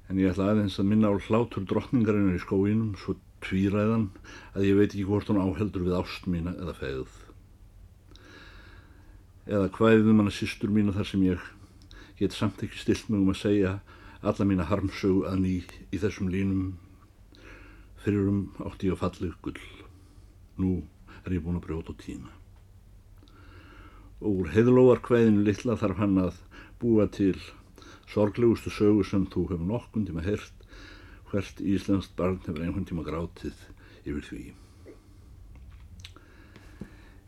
en 0.10 0.22
ég 0.22 0.32
ætla 0.32 0.52
aðeins 0.52 0.78
að 0.80 0.90
minna 0.92 1.12
á 1.12 1.16
hlátur 1.18 1.66
drottningarinnar 1.68 2.38
í 2.38 2.44
skóinum 2.44 2.94
svo 3.02 3.18
tvíræðan 3.46 4.08
að 4.56 4.68
ég 4.70 4.80
veit 4.80 4.92
ekki 4.92 5.06
hvort 5.10 5.30
hún 5.30 5.42
áheldur 5.42 5.86
við 5.86 5.98
ást 5.98 6.30
mína 6.30 6.54
eða 6.56 6.76
fegð. 6.78 7.18
Eða 9.46 9.70
hvaðið 9.76 10.14
manna 10.14 10.34
sýstur 10.34 10.74
mína 10.74 10.96
þar 10.96 11.10
sem 11.10 11.26
ég 11.26 11.50
get 12.20 12.34
samt 12.34 12.64
ekki 12.66 12.80
stilt 12.80 13.10
mig 13.10 13.22
um 13.22 13.34
að 13.34 13.42
segja 13.42 13.76
alla 14.26 14.48
mína 14.48 14.66
harmsögu 14.70 15.26
að 15.30 15.42
ný 15.44 15.54
í 15.94 16.00
þessum 16.02 16.32
línum 16.34 16.74
fyrirum 18.04 18.42
átti 18.66 18.90
ég 18.90 18.98
að 18.98 19.04
fallið 19.04 19.38
gull. 19.46 19.62
Nú 20.62 20.72
er 21.26 21.38
ég 21.38 21.46
búin 21.46 21.60
að 21.60 21.66
brjóta 21.68 21.94
og 21.94 22.02
tína. 22.02 22.34
Og 24.24 24.42
úr 24.42 24.52
heiðlóar 24.56 25.02
hvaðinu 25.06 25.46
litla 25.46 25.78
þarf 25.78 26.02
hann 26.02 26.20
að 26.22 26.42
búa 26.82 27.08
til 27.12 27.38
sorglegustu 28.10 28.72
sögu 28.74 29.06
sem 29.06 29.26
þú 29.30 29.48
hefur 29.52 29.70
nokkund 29.70 30.10
tíma 30.10 30.26
heyrt 30.26 30.68
hvert 31.32 31.62
íslenskt 31.62 32.14
barn 32.18 32.40
hefur 32.46 32.62
einhvern 32.64 32.86
tíma 32.88 33.04
grátið 33.06 33.58
yfir 34.06 34.30
því. 34.30 34.44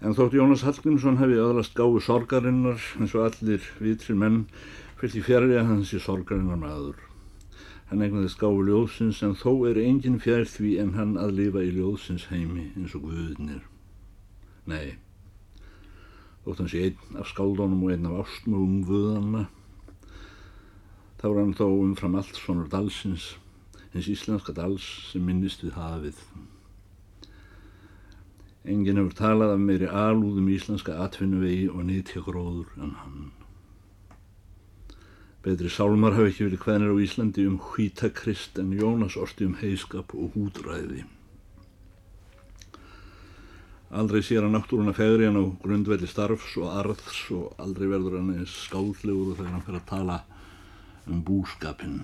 En 0.05 0.13
þótt 0.13 0.35
Jónas 0.37 0.61
Hallgrímsson 0.61 1.17
hefði 1.17 1.39
öðlast 1.41 1.73
gáðu 1.77 2.03
sorgarinnar 2.05 2.81
eins 3.01 3.15
og 3.17 3.25
allir 3.25 3.63
vitrir 3.81 4.19
menn 4.19 4.43
í 5.05 5.21
fjari 5.21 5.53
að 5.57 5.67
hans 5.69 5.93
í 5.93 5.99
sorgarinnar 6.01 6.57
maður. 6.57 6.97
Hann 7.87 8.01
eignaðist 8.01 8.39
gáðu 8.41 8.63
ljóðsins 8.67 9.21
en 9.23 9.35
þó 9.37 9.51
er 9.69 9.77
enginn 9.79 10.17
fjær 10.19 10.47
því 10.49 10.71
en 10.81 10.95
hann 10.97 11.13
að 11.21 11.35
lifa 11.37 11.61
í 11.63 11.69
ljóðsins 11.75 12.25
heimi 12.31 12.71
eins 12.75 12.95
og 12.97 13.05
guðnir. 13.05 13.61
Nei, 14.67 14.97
þótt 16.43 16.63
hans 16.63 16.75
í 16.75 16.81
einn 16.87 17.21
af 17.21 17.29
skáldónum 17.29 17.85
og 17.85 17.93
einn 17.93 18.09
af 18.09 18.25
ástmugum 18.25 18.81
guðanna, 18.89 19.45
þá 21.21 21.25
er 21.29 21.39
hann 21.43 21.55
þó 21.61 21.65
umfram 21.69 22.17
allt 22.19 22.41
svonur 22.41 22.67
dalsins 22.73 23.35
hins 23.93 24.11
íslenska 24.11 24.51
dals 24.57 24.89
sem 25.13 25.23
minnist 25.23 25.63
við 25.63 25.77
hafið. 25.77 26.21
Engin 28.67 28.99
hefur 28.99 29.15
talað 29.15 29.53
af 29.55 29.63
meiri 29.63 29.87
alúðum 29.87 30.49
íslenska 30.51 30.97
atvinnuvegi 31.05 31.69
og 31.71 31.85
nýttjagróður 31.87 32.73
en 32.81 32.97
hann. 32.99 33.37
Betri 35.46 35.70
sálmar 35.70 36.15
hafi 36.17 36.32
ekki 36.32 36.48
verið 36.48 36.63
hvenir 36.65 36.94
á 36.94 36.98
Íslandi 37.03 37.46
um 37.48 37.60
hvítakrist 37.62 38.58
en 38.62 38.74
Jónas 38.74 39.17
orti 39.22 39.46
um 39.46 39.53
heiskap 39.62 40.15
og 40.17 40.34
húdræði. 40.34 41.06
Aldrei 43.88 44.20
sér 44.25 44.44
hann 44.44 44.58
náttúruna 44.58 44.91
fegri 44.98 45.29
hann 45.29 45.39
á 45.39 45.46
grundvelli 45.62 46.10
starfs 46.10 46.58
og 46.60 46.74
arðs 46.82 47.22
og 47.38 47.53
aldrei 47.63 47.88
verður 47.88 48.17
hann 48.20 48.34
eins 48.34 48.56
skáldlegur 48.65 49.38
þegar 49.38 49.53
hann 49.53 49.63
fyrir 49.67 49.79
að 49.79 49.91
tala 49.94 50.17
um 51.08 51.22
búskapinn. 51.24 52.01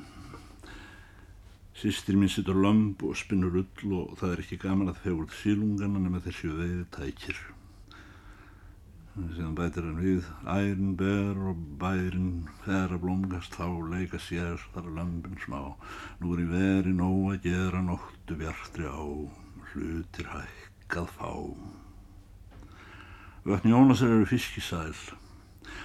Sýstir 1.76 2.16
mín 2.16 2.32
sittur 2.32 2.56
lömb 2.56 3.02
og 3.04 3.18
spinnur 3.20 3.58
ull 3.64 3.98
og 3.98 4.16
það 4.22 4.38
er 4.38 4.46
ekki 4.46 4.62
gaman 4.62 4.94
að 4.94 5.04
þegar 5.04 5.36
sílungana 5.42 6.06
nema 6.06 6.24
þessi 6.24 6.54
veið 6.54 6.88
tækir. 6.96 7.44
Síðan 9.14 9.54
bætir 9.54 9.86
hann 9.86 10.00
við. 10.02 10.28
Ærin 10.50 10.96
ber 10.98 11.38
og 11.52 11.58
bærin 11.82 12.48
fer 12.64 12.90
að 12.96 13.04
blómgast 13.04 13.54
þá 13.54 13.68
leika 13.92 14.18
sér 14.18 14.62
þar 14.74 14.90
lömpin 14.96 15.38
smá. 15.44 15.76
Nú 16.18 16.34
er 16.34 16.42
í 16.42 16.48
veri 16.50 16.94
nóg 16.98 17.36
að 17.36 17.46
gera 17.46 17.84
nóttu 17.86 18.38
bjartri 18.40 18.90
á 18.90 19.06
hlutir 19.70 20.32
hækkað 20.34 21.14
fá. 21.14 21.30
Vötn 23.46 23.70
Jónasar 23.70 24.16
eru 24.16 24.26
fiskisæl 24.26 24.98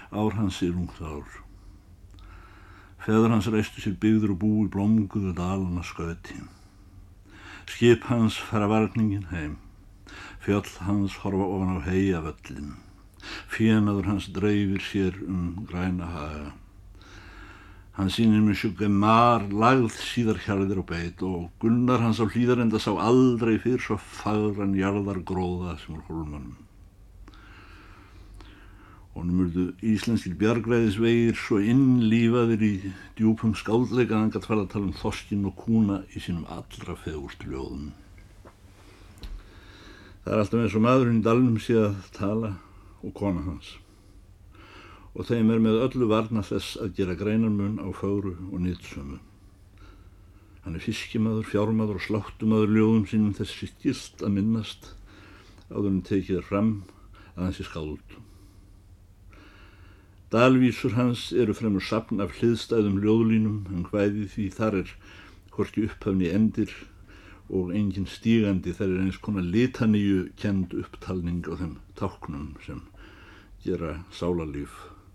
ár 0.08 0.32
hans 0.38 0.62
er 0.64 0.72
ungt 0.72 1.00
ár. 1.04 1.28
Feður 3.04 3.36
hans 3.36 3.52
reistu 3.52 3.84
sér 3.84 4.00
byggður 4.00 4.38
og 4.38 4.42
búi 4.42 4.66
blómguðu 4.72 5.36
dalana 5.36 5.84
skauti. 5.84 6.40
Skip 7.68 8.08
hans 8.08 8.40
fara 8.40 8.72
varningin 8.72 9.28
heim. 9.28 9.58
Fjöll 10.40 10.78
hans 10.88 11.20
horfa 11.20 11.44
ofan 11.44 11.76
á 11.76 11.84
heia 11.84 12.24
völlin 12.24 12.87
Fjenaður 13.52 14.12
hans 14.12 14.30
dreifir 14.34 14.82
sér 14.84 15.20
um 15.26 15.66
græna 15.68 16.08
haga. 16.14 16.48
Hann 17.98 18.12
sínir 18.14 18.44
með 18.46 18.60
sjúkja 18.60 18.86
mar 18.94 19.42
lagð 19.50 19.96
síðar 19.98 20.36
hjarðir 20.44 20.78
og 20.84 20.86
beit 20.86 21.22
og 21.26 21.48
gunnar 21.58 21.98
hans 21.98 22.20
á 22.22 22.30
hlýðarenda 22.30 22.78
sá 22.78 22.92
aldrei 22.94 23.56
fyrir 23.58 23.82
svo 23.82 23.96
fagran 23.98 24.76
jarðar 24.78 25.18
gróða 25.26 25.74
sem 25.80 25.96
úr 25.96 26.04
hólmanum. 26.06 26.52
Og 29.18 29.26
nú 29.26 29.40
mördu 29.40 29.64
íslenskir 29.82 30.36
bjargræðisvegir 30.38 31.34
svo 31.42 31.58
innlífaðir 31.58 32.62
í 32.68 32.72
djúpum 33.18 33.56
skáldleika 33.58 34.14
að 34.14 34.22
hann 34.22 34.30
gætt 34.36 34.46
fara 34.46 34.62
að 34.62 34.70
tala 34.76 34.86
um 34.92 34.94
þoskinn 35.00 35.48
og 35.50 35.58
kúna 35.58 35.98
í 36.14 36.22
sínum 36.22 36.46
allra 36.54 36.94
fegurst 37.02 37.42
ljóðum. 37.50 37.90
Það 40.22 40.36
er 40.36 40.44
alltaf 40.44 40.62
eins 40.62 40.78
og 40.78 40.86
maðurinn 40.86 41.18
í 41.18 41.26
dalnum 41.26 41.58
sé 41.66 41.82
að 41.82 41.98
tala 42.14 42.54
og 43.02 43.14
kona 43.14 43.44
hans 43.46 43.76
og 45.18 45.26
þeim 45.26 45.48
er 45.50 45.62
með 45.62 45.80
öllu 45.82 46.06
varna 46.10 46.44
þess 46.46 46.76
að 46.78 46.92
gera 47.00 47.16
greinarmun 47.18 47.80
á 47.82 47.90
fáru 47.90 48.36
og 48.52 48.60
nýtsömu. 48.62 49.18
Hann 50.62 50.76
er 50.78 50.84
fiskimaður, 50.84 51.48
fjármaður 51.48 51.98
og 51.98 52.04
sláttumaður 52.04 52.74
ljóðum 52.76 53.06
sínum 53.10 53.34
þessi 53.34 53.70
gilt 53.82 54.22
að 54.22 54.36
minnast 54.36 54.92
áður 55.72 55.90
en 55.90 56.04
tekið 56.06 56.44
fram 56.46 56.70
að 57.34 57.42
hans 57.48 57.60
er 57.62 57.70
skáld. 57.70 58.16
Dalvísur 60.30 60.94
hans 60.94 61.30
eru 61.32 61.56
fremur 61.56 61.82
sapn 61.82 62.20
af 62.22 62.36
hliðstæðum 62.38 63.00
ljóðlínum, 63.02 63.62
hann 63.72 63.86
hvæði 63.88 64.28
því 64.28 64.48
þar 64.54 64.82
er 64.84 64.94
hvorki 65.50 65.88
upphafni 65.88 66.30
endir 66.30 66.70
og 67.48 67.72
engin 67.72 68.06
stígandi 68.08 68.74
þær 68.76 68.90
er 68.92 69.02
eins 69.06 69.18
konar 69.24 69.46
litaníu 69.46 70.28
kend 70.36 70.74
upptalning 70.76 71.46
á 71.48 71.56
þeim 71.56 71.74
táknum 71.96 72.52
sem 72.64 72.82
gera 73.64 74.02
sálarlíf 74.12 74.74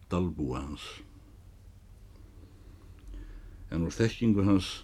dalbúa 0.10 0.63
hans. 0.63 0.88
En 3.70 3.86
úr 3.86 3.94
þekkingu 3.94 4.46
hans 4.46 4.84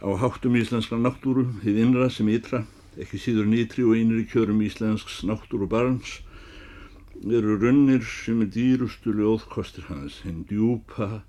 á 0.00 0.08
háttum 0.16 0.56
íslenskra 0.56 0.96
náttúru, 1.00 1.44
þið 1.60 1.82
innra 1.84 2.08
sem 2.12 2.28
ytra, 2.32 2.64
ekki 3.00 3.20
síður 3.20 3.48
nýtri 3.48 3.84
og 3.84 3.96
einri 3.96 4.24
kjörum 4.28 4.64
íslensks 4.64 5.20
náttúru 5.28 5.68
barns, 5.68 6.20
eru 7.20 7.58
runnir 7.60 8.04
sem 8.08 8.40
er 8.40 8.48
dýrustu 8.54 9.12
ljóðkostir 9.12 9.90
hans, 9.92 10.22
hinn 10.24 10.46
djúpa 10.48 11.20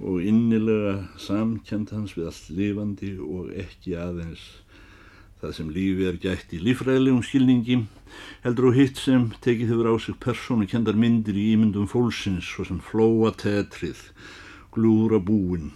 og 0.00 0.22
innilega 0.24 0.94
samkjönd 1.20 1.92
hans 1.92 2.16
við 2.16 2.30
allt 2.30 2.50
lifandi 2.56 3.12
og 3.20 3.52
ekki 3.64 3.96
aðeins 4.00 4.44
það 5.42 5.54
sem 5.56 5.70
lífi 5.74 6.06
er 6.06 6.18
gætt 6.22 6.52
í 6.54 6.60
lífræðilegum 6.62 7.22
skilningi 7.26 7.80
heldur 8.44 8.68
og 8.68 8.76
hitt 8.78 9.00
sem 9.02 9.24
tekið 9.42 9.72
hefur 9.72 9.88
á 9.90 9.94
sig 9.98 10.18
persónu 10.22 10.68
kendar 10.70 10.94
myndir 10.94 11.34
í 11.34 11.48
ímyndum 11.56 11.88
fólksins 11.90 12.46
svo 12.46 12.66
sem 12.68 12.78
flóa 12.78 13.32
tetrið, 13.34 13.98
glúra 14.70 15.18
búin, 15.18 15.72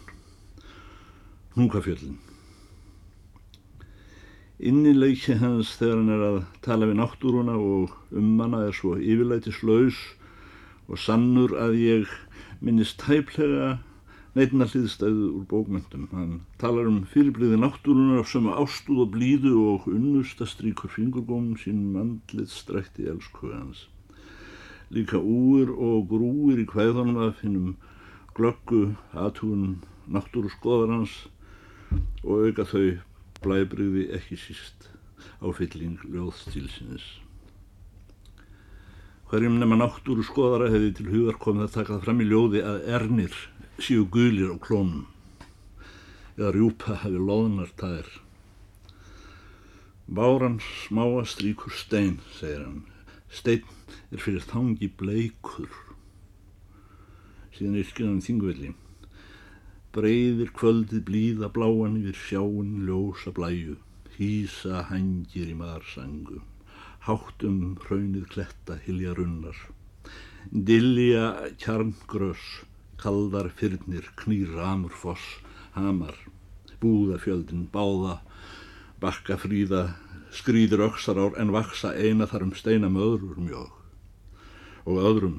hnúkafjöldin. 1.57 2.21
Innileiki 4.57 5.35
hans 5.41 5.75
þegar 5.81 5.99
hann 5.99 6.15
er 6.15 6.23
að 6.29 6.39
tala 6.65 6.87
við 6.89 7.01
náttúruna 7.01 7.59
og 7.59 7.91
um 8.15 8.39
hana 8.41 8.63
er 8.69 8.77
svo 8.77 8.95
yfirlætislaus 8.97 9.99
og 10.87 11.03
sannur 11.03 11.59
að 11.59 11.77
ég 11.83 12.15
minnist 12.63 13.03
tæplega 13.03 13.81
neittna 14.37 14.67
hliðstæðu 14.69 15.31
úr 15.33 15.45
bókmyndum. 15.49 16.09
Hann 16.13 16.33
talar 16.61 16.89
um 16.91 17.01
fyrirbliði 17.09 17.57
náttúrunar 17.63 18.21
af 18.21 18.29
sömu 18.29 18.53
ástúð 18.53 19.07
og 19.07 19.13
blíðu 19.15 19.53
og 19.73 19.87
unnustastríkur 19.89 20.93
fingurgónum 20.93 21.57
sínum 21.61 21.97
andlið 22.03 22.53
strætti 22.53 23.09
elskuðans. 23.09 23.87
Líka 24.93 25.19
úr 25.19 25.73
og 25.73 26.05
grúir 26.13 26.61
í 26.61 26.69
hvæðunum 26.69 27.23
af 27.31 27.41
hinnum 27.41 27.79
glöggu 28.37 28.93
aðtúin 29.17 29.79
náttúru 30.05 30.53
skoðarans 30.53 31.17
og 32.23 32.45
auka 32.45 32.69
þau 32.69 32.99
blæbriði 33.41 34.11
ekki 34.19 34.37
síst 34.37 34.91
á 35.41 35.49
fylling 35.57 35.97
ljóðstílsinnis. 36.05 37.07
Hverjum 39.27 39.57
nema 39.59 39.81
náttúru 39.81 40.23
skoðara 40.23 40.69
hefði 40.71 40.93
til 41.01 41.09
hugar 41.11 41.41
komið 41.43 41.71
að 41.71 41.77
taka 41.81 41.97
fram 42.05 42.21
í 42.23 42.29
ljóði 42.29 42.61
að 42.63 42.85
ernir 42.99 43.39
séu 43.77 44.07
gulir 44.09 44.49
á 44.53 44.57
klónum 44.57 45.05
eða 46.37 46.53
rjúpa 46.53 46.95
hafi 47.01 47.21
loðnar 47.21 47.71
tær. 47.81 48.09
Báran 50.07 50.59
smáast 50.61 51.41
líkur 51.45 51.73
stein, 51.73 52.21
segir 52.37 52.63
hann. 52.65 52.83
Stein 53.33 53.65
er 54.13 54.21
fyrir 54.21 54.45
þangi 54.45 54.91
bleikur. 55.01 55.73
Síðan 57.57 57.81
er 57.81 57.89
skilðan 57.89 58.21
þingvelli. 58.27 58.75
Breiðir 59.97 60.53
kvöldið 60.57 61.03
blíða 61.09 61.49
bláan 61.57 61.97
yfir 62.03 62.21
sjáun 62.21 62.85
ljósa 62.85 63.33
blæju. 63.33 63.79
Hísa 64.17 64.85
hangir 64.91 65.49
í 65.53 65.57
marsangu. 65.57 66.43
Háttum 67.09 67.77
hraunið 67.85 68.29
kletta 68.33 68.77
hilja 68.85 69.17
runnar. 69.17 69.57
Dillja 70.53 71.33
kjarngröss 71.61 72.65
kaldar 73.01 73.51
fyrnir, 73.57 74.09
knýr 74.17 74.55
ramur 74.57 74.95
foss, 74.95 75.25
hamar, 75.77 76.17
búðafjöldin, 76.81 77.67
báða, 77.73 78.21
bakka 79.01 79.37
fríða, 79.41 79.97
skrýður 80.37 80.87
öksar 80.91 81.21
ár 81.21 81.37
en 81.41 81.53
vaksa 81.55 81.93
eina 81.97 82.29
þar 82.29 82.49
um 82.49 82.55
steina 82.57 82.91
með 82.93 83.09
öðrur 83.11 83.41
mjög 83.41 83.73
og 84.87 85.01
öðrum 85.03 85.39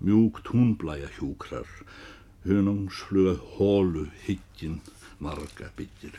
mjúk 0.00 0.40
túnblæja 0.46 1.08
hjúkrar, 1.16 1.66
hunungsfluga 2.46 3.36
hólu 3.56 4.06
higgin 4.24 4.78
marga 5.20 5.68
byggir. 5.76 6.14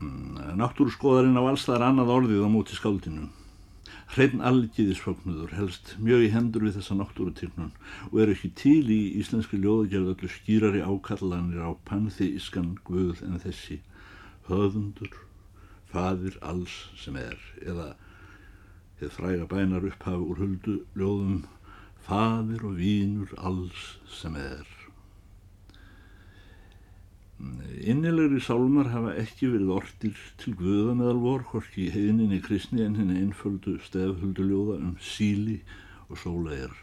Mm, 0.00 0.56
náttúrskoðarinn 0.56 1.36
á 1.36 1.44
allstaðar 1.44 1.90
annað 1.90 2.14
orðið 2.14 2.46
á 2.46 2.48
móti 2.48 2.76
skáldinu 2.78 3.28
hrein 4.10 4.40
algiðisfagnuður 4.42 5.52
helst 5.54 5.92
mjög 6.02 6.24
í 6.26 6.30
hendur 6.34 6.64
við 6.66 6.80
þessa 6.80 6.96
náttúrutilnun 6.98 7.70
og 8.08 8.16
er 8.22 8.32
ekki 8.32 8.50
til 8.58 8.90
í 8.90 8.98
íslenski 9.20 9.60
ljóðagjörð 9.62 10.10
öllu 10.14 10.30
skýrari 10.34 10.82
ákallanir 10.82 11.62
á 11.62 11.70
panþeískan 11.86 12.72
guð 12.88 13.22
en 13.26 13.38
þessi 13.44 13.78
höfundur, 14.48 15.14
fadir 15.92 16.40
alls 16.42 16.74
sem 16.98 17.14
er 17.20 17.38
eða 17.62 17.92
þið 18.98 19.14
fræga 19.14 19.48
bænar 19.54 19.86
upphafi 19.92 20.26
úr 20.26 20.42
huldu 20.42 20.76
ljóðum 20.98 21.40
fadir 22.06 22.66
og 22.66 22.76
vínur 22.82 23.30
alls 23.38 23.86
sem 24.10 24.34
er 24.40 24.79
Innilegri 27.90 28.40
sálmar 28.44 28.90
hafa 28.92 29.14
ekki 29.22 29.48
verið 29.54 29.70
ortir 29.72 30.16
til 30.42 30.52
guða 30.58 30.92
meðal 30.98 31.20
vor, 31.22 31.44
hvorki 31.48 31.86
heiðninni 31.94 32.40
kristni 32.44 32.84
en 32.84 32.98
henni 33.00 33.16
einföldu 33.22 33.78
stefhulduljóða 33.86 34.76
um 34.84 34.96
síli 35.00 35.60
og 36.10 36.20
sóleir. 36.20 36.74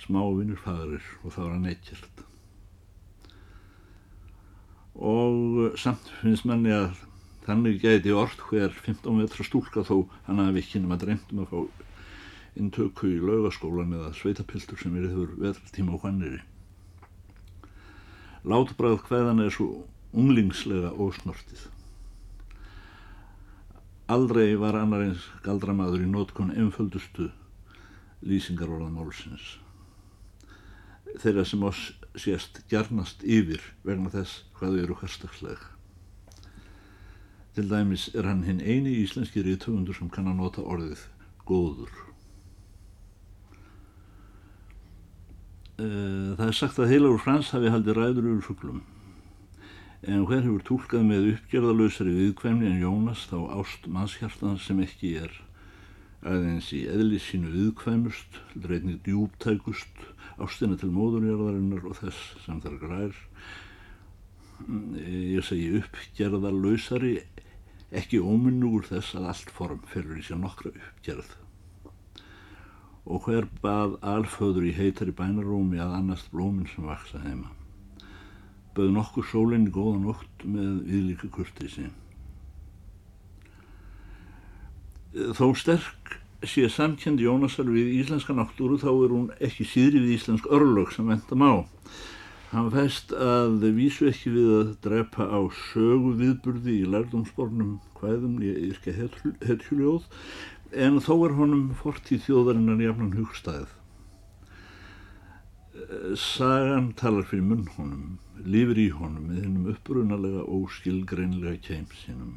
Smávinnur 0.00 0.60
fagrir 0.62 1.04
og 1.22 1.34
það 1.34 1.44
var 1.44 1.58
að 1.58 1.66
nekkjart. 1.66 2.24
Og 4.96 5.76
samt 5.76 6.08
finnst 6.22 6.48
manni 6.48 6.72
að 6.72 6.96
þannig 7.44 7.82
gæti 7.84 8.16
orð 8.16 8.40
hver 8.48 8.72
15 8.72 9.20
metra 9.20 9.44
stúlka 9.44 9.84
þó 9.84 10.06
hann 10.26 10.40
hafi 10.46 10.64
ekki 10.64 10.80
nema 10.80 10.96
dreymt 11.02 11.36
um 11.36 11.44
að 11.44 11.52
fá 11.52 11.84
intöku 12.56 13.12
í 13.12 13.20
laugaskólan 13.20 13.92
eða 13.98 14.14
sveitapiltur 14.16 14.80
sem 14.80 14.96
er 14.96 15.10
yfir 15.10 15.36
vetratíma 15.44 15.98
og 15.98 16.06
hvanniri. 16.06 16.40
Látbræð 18.46 19.00
hvaðan 19.08 19.42
er 19.42 19.50
svo 19.50 19.66
unglingslega 20.14 20.92
ósnortið. 21.02 21.64
Aldrei 24.06 24.52
var 24.54 24.78
annar 24.78 25.02
eins 25.02 25.24
galdramaður 25.42 26.04
í 26.04 26.10
nótkun 26.12 26.52
einföldustu 26.54 27.26
lýsingarorðan 28.22 28.94
málsins. 28.94 29.56
Þeirra 31.18 31.42
sem 31.48 31.64
oss 31.66 31.88
sést 32.14 32.62
gjarnast 32.70 33.26
yfir 33.26 33.64
vegna 33.82 34.14
þess 34.14 34.44
hvað 34.60 34.76
þau 34.76 34.82
eru 34.84 34.98
hverstagsleg. 35.00 35.66
Til 37.56 37.66
dæmis 37.72 38.10
er 38.14 38.30
hann 38.30 38.46
hinn 38.46 38.62
eini 38.62 38.94
íslenski 39.02 39.42
ríðtöfundur 39.42 39.98
sem 39.98 40.12
kann 40.12 40.30
að 40.30 40.38
nota 40.38 40.62
orðið 40.62 41.02
góður. 41.48 41.90
Það 45.76 46.46
er 46.46 46.56
sagt 46.56 46.78
að 46.80 46.92
heilagur 46.94 47.20
Frans 47.20 47.52
hafi 47.52 47.72
haldið 47.72 47.98
ræður 47.98 48.30
yfir 48.30 48.46
fugglum 48.50 48.84
en 50.06 50.26
hver 50.28 50.44
hefur 50.44 50.62
tólkað 50.66 51.06
með 51.08 51.28
uppgerðalösari 51.32 52.12
viðkvæmni 52.14 52.68
en 52.68 52.82
Jónas 52.82 53.24
þá 53.30 53.38
ást 53.58 53.88
mannshjartan 53.90 54.58
sem 54.62 54.82
ekki 54.84 55.16
er? 55.22 55.32
Aðeins 56.26 56.68
í 56.74 56.84
eðli 56.90 57.18
sínu 57.22 57.50
viðkvæmust, 57.54 58.38
reyning 58.66 59.00
djúptækust, 59.06 60.04
ástina 60.42 60.78
til 60.78 60.92
móðurjörðarinnar 60.94 61.88
og 61.90 61.98
þess 62.00 62.22
sem 62.44 62.60
þar 62.62 62.76
grær. 62.82 63.18
Mm, 64.66 64.94
ég 65.36 65.46
segi 65.46 65.72
uppgerðalösari, 65.80 67.16
ekki 67.94 68.22
óminnugur 68.22 68.86
þess 68.90 69.18
að 69.18 69.32
allt 69.32 69.52
form 69.58 69.82
fyrir 69.90 70.22
í 70.22 70.26
sér 70.26 70.40
nokkra 70.42 70.74
uppgerð 70.74 71.34
og 73.06 73.22
hver 73.26 73.46
bað 73.62 73.94
alföður 74.02 74.66
í 74.66 74.74
heitari 74.74 75.14
bænarúmi 75.14 75.78
að 75.82 75.94
annast 76.00 76.32
blóminn 76.34 76.66
sem 76.72 76.86
vaksa 76.86 77.22
heima. 77.22 77.52
Böð 78.76 78.92
nokkur 78.96 79.24
sólinni 79.30 79.70
góða 79.72 80.00
nótt 80.02 80.44
með 80.44 80.82
viðlíka 80.90 81.30
kurtið 81.32 81.70
sín. 81.72 81.94
Þó 85.38 85.46
sterk 85.56 86.18
sé 86.44 86.66
samkend 86.68 87.22
Jónasar 87.22 87.70
við 87.72 87.94
íslenska 88.02 88.34
náttúru 88.36 88.76
þá 88.82 88.90
er 88.90 89.14
hún 89.14 89.30
ekki 89.40 89.64
síðri 89.64 90.02
við 90.02 90.18
íslensk 90.18 90.50
örlög 90.52 90.92
sem 90.92 91.08
vendam 91.08 91.46
á. 91.46 91.54
Hann 92.52 92.68
fæst 92.70 93.10
að 93.12 93.64
vísu 93.74 94.10
ekki 94.10 94.30
við 94.34 94.50
að 94.58 94.68
drepa 94.84 95.24
á 95.26 95.40
sögu 95.70 96.12
viðburði 96.20 96.76
í 96.82 96.90
lærdomsbornum 96.92 97.78
hvaðum 97.98 98.36
í 98.44 98.52
yrkja 98.68 98.94
hetjuljóð 99.46 100.06
en 100.72 100.98
þó 101.02 101.14
er 101.26 101.34
honum 101.38 101.68
fortíð 101.78 102.24
þjóðarinnar 102.26 102.82
jafnan 102.82 103.14
hugstæð. 103.14 103.68
Sagan 106.18 106.90
talar 106.98 107.26
fyrir 107.28 107.44
munn 107.46 107.66
honum, 107.76 108.18
lifir 108.42 108.80
í 108.80 108.88
honum 108.96 109.28
með 109.28 109.42
hennum 109.44 109.70
upprunalega 109.74 110.42
óskilgreinlega 110.48 111.60
keimsinum. 111.68 112.34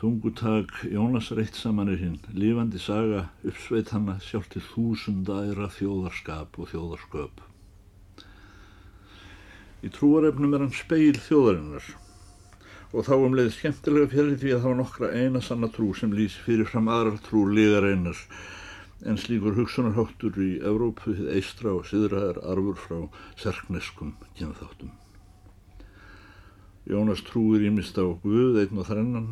Tungutag 0.00 0.72
Jónas 0.90 1.30
reitt 1.30 1.54
saman 1.54 1.92
er 1.92 2.00
hinn, 2.00 2.18
lifandi 2.34 2.80
saga 2.82 3.28
uppsveit 3.46 3.92
hanna 3.94 4.16
sjálf 4.24 4.48
til 4.50 4.64
þúsundæra 4.72 5.68
þjóðarskap 5.76 6.58
og 6.58 6.72
þjóðarsköp. 6.72 7.44
Í 9.82 9.90
trúarefnum 9.94 10.56
er 10.56 10.64
hann 10.64 10.74
speil 10.74 11.14
þjóðarinnar 11.22 11.86
og 12.92 13.06
þá 13.06 13.12
um 13.16 13.36
leið 13.36 13.54
skemmtilega 13.56 14.10
fyrir 14.12 14.34
því 14.40 14.50
að 14.52 14.58
það 14.62 14.68
var 14.68 14.80
nokkra 14.82 15.12
eina 15.16 15.40
sanna 15.40 15.68
trú 15.72 15.92
sem 15.96 16.12
lýsi 16.12 16.42
fyrir 16.44 16.68
fram 16.68 16.90
aðrar 16.92 17.20
trú 17.24 17.46
lígar 17.48 17.86
einar 17.88 18.18
en 19.08 19.18
slíkur 19.18 19.56
hugsunarháttur 19.56 20.36
í 20.38 20.50
Evrópu 20.60 21.14
þið 21.16 21.30
eistra 21.36 21.72
og 21.74 21.86
siðra 21.88 22.26
er 22.30 22.42
arfur 22.52 22.76
frá 22.78 22.98
serkneskum 23.40 24.12
kynþáttum. 24.38 24.92
Jónas 26.86 27.22
trúir 27.26 27.64
ímist 27.66 27.98
á 27.98 28.06
Guð 28.22 28.60
einn 28.62 28.78
og 28.78 28.86
þrennan 28.90 29.28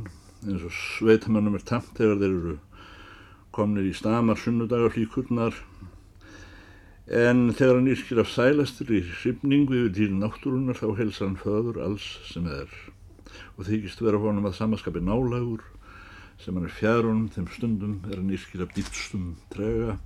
eins 0.46 0.64
og 0.64 0.75
sveitamannum 0.75 1.59
er 1.59 1.66
tamt 1.68 1.92
þegar 1.99 2.20
þeir 2.23 2.35
eru 2.38 2.57
komnir 3.55 3.90
í 3.90 3.94
stamar 3.94 4.40
sunnudagarflíkurnar 4.40 5.59
en 7.20 7.51
þegar 7.59 7.77
hann 7.77 7.90
yrkir 7.90 8.23
af 8.23 8.31
sælastur 8.33 8.94
í 8.94 9.03
hrifningu 9.03 9.83
yfir 9.83 9.94
til 9.99 10.16
náttúrunar 10.16 10.79
þá 10.79 10.88
helsa 11.03 11.27
hann 11.27 11.38
föður 11.42 11.83
alls 11.85 12.07
sem 12.31 12.46
er 12.49 12.70
og 13.57 13.66
þykist 13.69 14.03
vera 14.05 14.21
honum 14.21 14.49
að 14.49 14.59
samaskapi 14.61 15.03
nálagur 15.05 15.64
sem 16.40 16.57
hann 16.57 16.69
er 16.69 16.77
fjárunum 16.77 17.29
þeim 17.35 17.51
stundum 17.53 17.99
er 18.09 18.16
hann 18.16 18.33
yrkir 18.37 18.64
af 18.64 18.73
dýtstum 18.77 19.35
trega 19.53 19.99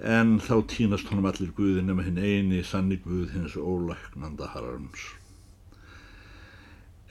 en 0.00 0.38
þá 0.40 0.54
týnast 0.68 1.10
honum 1.10 1.26
allir 1.28 1.52
Guði 1.56 1.82
nema 1.84 2.04
hinn 2.06 2.18
eini 2.18 2.62
sanni 2.64 2.98
Guð 3.02 3.34
hins 3.34 3.56
ólæknanda 3.56 4.48
hararms. 4.54 5.02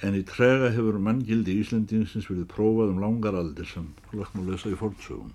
En 0.02 0.18
í 0.18 0.24
trega 0.26 0.72
hefur 0.74 0.98
manngildi 0.98 1.54
í 1.54 1.62
Íslendingsins 1.62 2.28
verið 2.30 2.50
prófað 2.50 2.96
um 2.96 3.04
langar 3.04 3.38
aldir 3.38 3.70
sem 3.70 3.92
lagt 4.18 4.34
má 4.34 4.42
lesa 4.48 4.72
í 4.72 4.80
fórnsögum. 4.80 5.30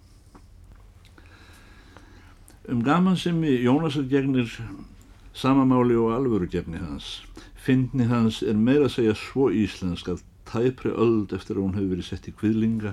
Um 2.67 2.83
gaman 2.83 3.17
sem 3.17 3.39
í 3.47 3.61
Jónasar 3.63 4.09
gegnir 4.11 4.51
samamáli 5.37 5.95
og 5.95 6.17
alvöru 6.17 6.51
gefni 6.51 6.83
hans 6.83 7.21
Fyndni 7.67 8.07
hans 8.07 8.45
er 8.47 8.55
meira 8.55 8.87
að 8.87 8.95
segja 8.95 9.15
svo 9.19 9.49
íslensk 9.51 10.13
að 10.13 10.23
tæpri 10.47 10.93
öld 10.95 11.33
eftir 11.35 11.59
að 11.59 11.65
hún 11.65 11.75
hefur 11.75 11.97
verið 11.97 12.09
sett 12.11 12.29
í 12.31 12.35
kviðlinga 12.37 12.93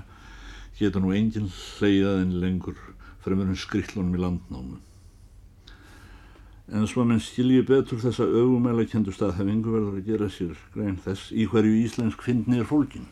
geta 0.78 0.98
nú 0.98 1.12
enginn 1.14 1.52
hleyjað 1.54 2.22
en 2.24 2.32
lengur 2.42 2.80
fremur 3.22 3.48
en 3.48 3.58
skrillunum 3.58 4.16
í 4.16 4.22
landnámu. 4.24 4.80
En 6.74 6.86
svo 6.88 7.04
menn 7.06 7.20
skilji 7.22 7.62
betur 7.68 8.00
þessa 8.00 8.24
ögumæla 8.24 8.86
kendu 8.88 9.12
staðhefingu 9.14 9.74
verður 9.74 9.98
að 10.00 10.08
gera 10.08 10.30
sér 10.32 10.56
grein 10.74 10.96
þess 11.04 11.28
í 11.30 11.44
hverju 11.50 11.76
íslensk 11.84 12.24
fyndni 12.24 12.62
er 12.62 12.68
fólkin. 12.68 13.04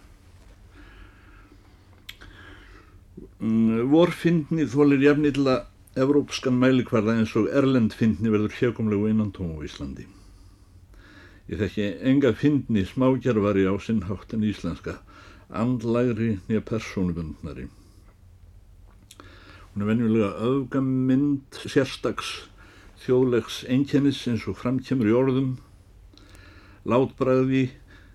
Mm, 3.42 3.90
vor 3.92 4.10
fyndni 4.16 4.66
þólir 4.72 5.04
jafnilla 5.04 5.60
evrópskan 6.00 6.56
mælikvarða 6.58 7.18
eins 7.20 7.36
og 7.36 7.50
erlend 7.52 7.94
fyndni 7.94 8.32
verður 8.32 8.56
hjökumlegu 8.58 9.12
innantómu 9.12 9.60
í 9.60 9.68
Íslandi. 9.68 10.08
Ég 11.52 11.58
þekki 11.60 11.86
enga 12.08 12.30
fyndni 12.32 12.80
smágervari 12.88 13.66
á 13.68 13.76
sinnhátt 13.76 14.30
en 14.32 14.44
íslenska, 14.48 14.94
andlægri 15.52 16.38
nýja 16.46 16.62
persónubundnari. 16.64 17.66
Hún 19.74 19.84
er 19.84 19.90
venjulega 19.90 20.30
öfgamind 20.48 21.58
sérstags 21.60 22.30
þjóðlegs 23.04 23.58
einkennis 23.68 24.22
eins 24.32 24.48
og 24.48 24.56
framkjemur 24.62 25.12
í 25.12 25.14
orðum, 25.18 25.52
látbræði 26.88 27.66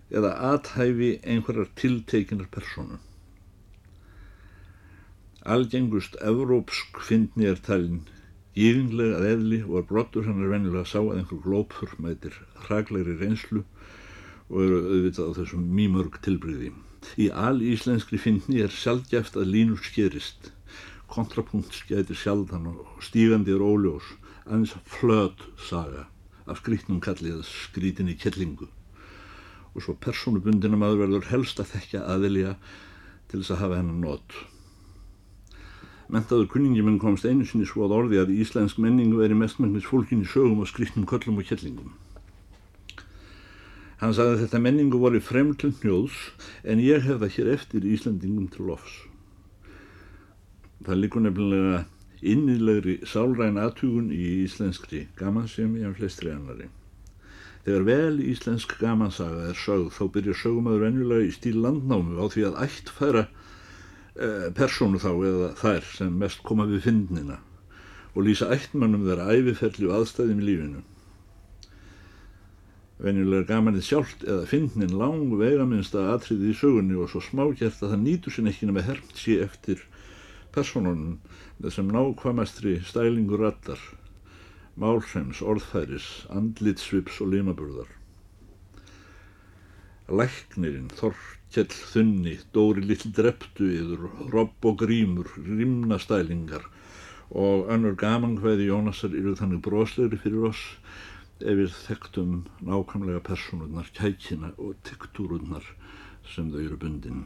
eða 0.10 0.34
athæfi 0.56 1.14
einhverjar 1.22 1.70
tiltekinar 1.78 2.50
persónu. 2.50 2.98
Algengust 5.46 6.18
evrópsk 6.26 7.06
fyndni 7.06 7.52
er 7.54 7.62
talinn 7.70 8.08
Íðinglega 8.58 9.20
að 9.20 9.30
eðli 9.32 9.58
var 9.70 9.84
brottur 9.86 10.26
hann 10.26 10.42
venjulega 10.42 10.82
að 10.82 10.90
sá 10.90 11.00
að 11.00 11.18
einhver 11.20 11.42
glópur 11.44 11.92
mætir 12.02 12.38
hraklegri 12.66 13.14
reynslu 13.20 13.62
og 14.50 14.62
eru 14.64 14.80
auðvitað 14.88 15.30
á 15.30 15.38
þessum 15.38 15.68
mýmörg 15.78 16.18
tilbríði. 16.26 16.72
Í 17.22 17.28
alíslenskri 17.30 18.18
finni 18.18 18.64
er 18.64 18.74
sjálfgeft 18.74 19.38
að 19.38 19.52
línur 19.54 19.84
skerist, 19.86 20.52
kontrapunkt 21.12 21.78
skætir 21.78 22.18
sjaldan 22.18 22.72
og 22.74 23.06
stígandi 23.06 23.54
er 23.54 23.62
óljós, 23.64 24.10
aðeins 24.48 24.74
flöt 24.90 25.46
saga 25.70 26.08
af 26.48 26.64
skrítnum 26.64 27.00
kallið 27.04 27.44
skrítinni 27.46 28.16
kellingu 28.18 28.72
og 29.78 29.84
svo 29.86 29.94
persónubundina 30.02 30.80
maður 30.80 31.04
verður 31.04 31.28
helst 31.30 31.60
að 31.62 31.76
þekka 31.76 32.06
aðilja 32.16 32.54
til 33.30 33.42
þess 33.44 33.54
að 33.54 33.60
hafa 33.62 33.82
hennar 33.82 34.00
nót. 34.02 34.38
Mentaður 36.08 36.48
kunningiminn 36.54 37.02
komst 37.04 37.26
einu 37.28 37.44
sinni 37.48 37.68
svo 37.68 37.84
að 37.84 37.96
orði 37.98 38.22
að 38.22 38.36
íslensk 38.38 38.78
menning 38.80 39.12
veri 39.18 39.36
mestmengnis 39.36 39.88
fólkin 39.90 40.24
í 40.24 40.30
sögum 40.32 40.62
og 40.64 40.70
skriktnum 40.72 41.08
köllum 41.10 41.42
og 41.42 41.50
kjellingum. 41.50 41.92
Hann 43.98 44.14
sagði 44.14 44.36
að 44.36 44.42
þetta 44.46 44.62
menningu 44.62 45.02
voru 45.02 45.20
fremdlun 45.26 45.76
hnjóðs 45.82 46.18
en 46.64 46.82
ég 46.84 47.04
hef 47.04 47.20
það 47.24 47.36
hér 47.36 47.52
eftir 47.56 47.88
Íslandingum 47.92 48.48
til 48.54 48.68
lofs. 48.70 48.98
Það 50.86 51.02
likur 51.02 51.24
nefnilega 51.26 51.80
innilegri 52.22 53.00
sálræn 53.10 53.58
aðtugun 53.62 54.12
í 54.14 54.44
íslenskri 54.46 55.08
gamansemi 55.18 55.84
en 55.86 55.98
flestri 55.98 56.32
annari. 56.34 56.70
Þegar 57.66 57.88
vel 57.90 58.22
íslensk 58.24 58.78
gamansaga 58.80 59.50
er 59.50 59.58
sögð 59.60 59.90
þá 59.98 60.04
byrjar 60.14 60.40
sögumöður 60.40 60.86
venjulega 60.86 61.28
í 61.28 61.34
stíl 61.36 61.58
landnámu 61.66 62.22
á 62.22 62.26
því 62.32 62.46
að 62.48 62.62
ætt 62.64 62.94
færa 62.96 63.26
Eh, 64.18 64.48
persónu 64.58 64.98
þá 64.98 65.12
eða 65.30 65.48
þær 65.60 65.84
sem 65.94 66.14
mest 66.18 66.40
koma 66.42 66.64
við 66.66 66.88
fyndnina 66.88 67.36
og 68.18 68.24
lýsa 68.26 68.48
ættmannum 68.56 69.04
þeirra 69.06 69.28
æfiferli 69.30 69.86
og 69.86 69.94
aðstæðum 70.00 70.40
í 70.42 70.48
lífinu. 70.48 70.82
Venjulega 72.98 73.44
er 73.44 73.46
gamanið 73.52 73.86
sjálft 73.86 74.26
eða 74.26 74.48
fyndnin 74.50 74.96
lang 74.98 75.36
veigaminsta 75.38 76.08
atriði 76.16 76.50
í 76.50 76.58
sögunni 76.58 76.98
og 76.98 77.12
svo 77.14 77.22
smákjert 77.22 77.78
að 77.86 77.94
það 77.94 78.04
nýtur 78.08 78.34
sinni 78.34 78.56
ekki 78.56 78.72
nema 78.72 78.88
hermt 78.88 79.22
sé 79.22 79.38
eftir 79.46 79.86
personunum 80.56 81.20
þessum 81.62 81.94
nákvæmastri 81.94 82.80
stælingur 82.90 83.46
rattar, 83.46 83.84
málhreims, 84.82 85.46
orðfæris, 85.46 86.10
andlitsvips 86.34 87.22
og 87.22 87.36
limaburðar. 87.36 87.94
Læknirinn, 90.10 90.90
Þorr 90.98 91.37
Kjell 91.54 91.72
Þunni, 91.72 92.36
Dóri 92.54 92.84
Lill 92.84 93.12
Dreptu 93.16 93.70
yður, 93.72 94.10
Robb 94.34 94.66
og 94.68 94.82
Grímur, 94.82 95.30
Rimnastælingar 95.40 96.66
og 97.32 97.70
önnur 97.72 97.96
gamankvæði 98.00 98.68
Jónasar 98.68 99.16
eru 99.16 99.36
þannig 99.36 99.64
brosleiri 99.64 100.20
fyrir 100.20 100.50
oss 100.50 100.62
ef 101.40 101.58
við 101.60 101.74
þekktum 101.86 102.38
nákvæmlega 102.68 103.24
personurnar, 103.24 103.88
kækina 103.96 104.54
og 104.58 104.76
tektúrurnar 104.88 105.66
sem 106.28 106.52
þau 106.52 106.62
eru 106.64 106.80
bundin. 106.82 107.26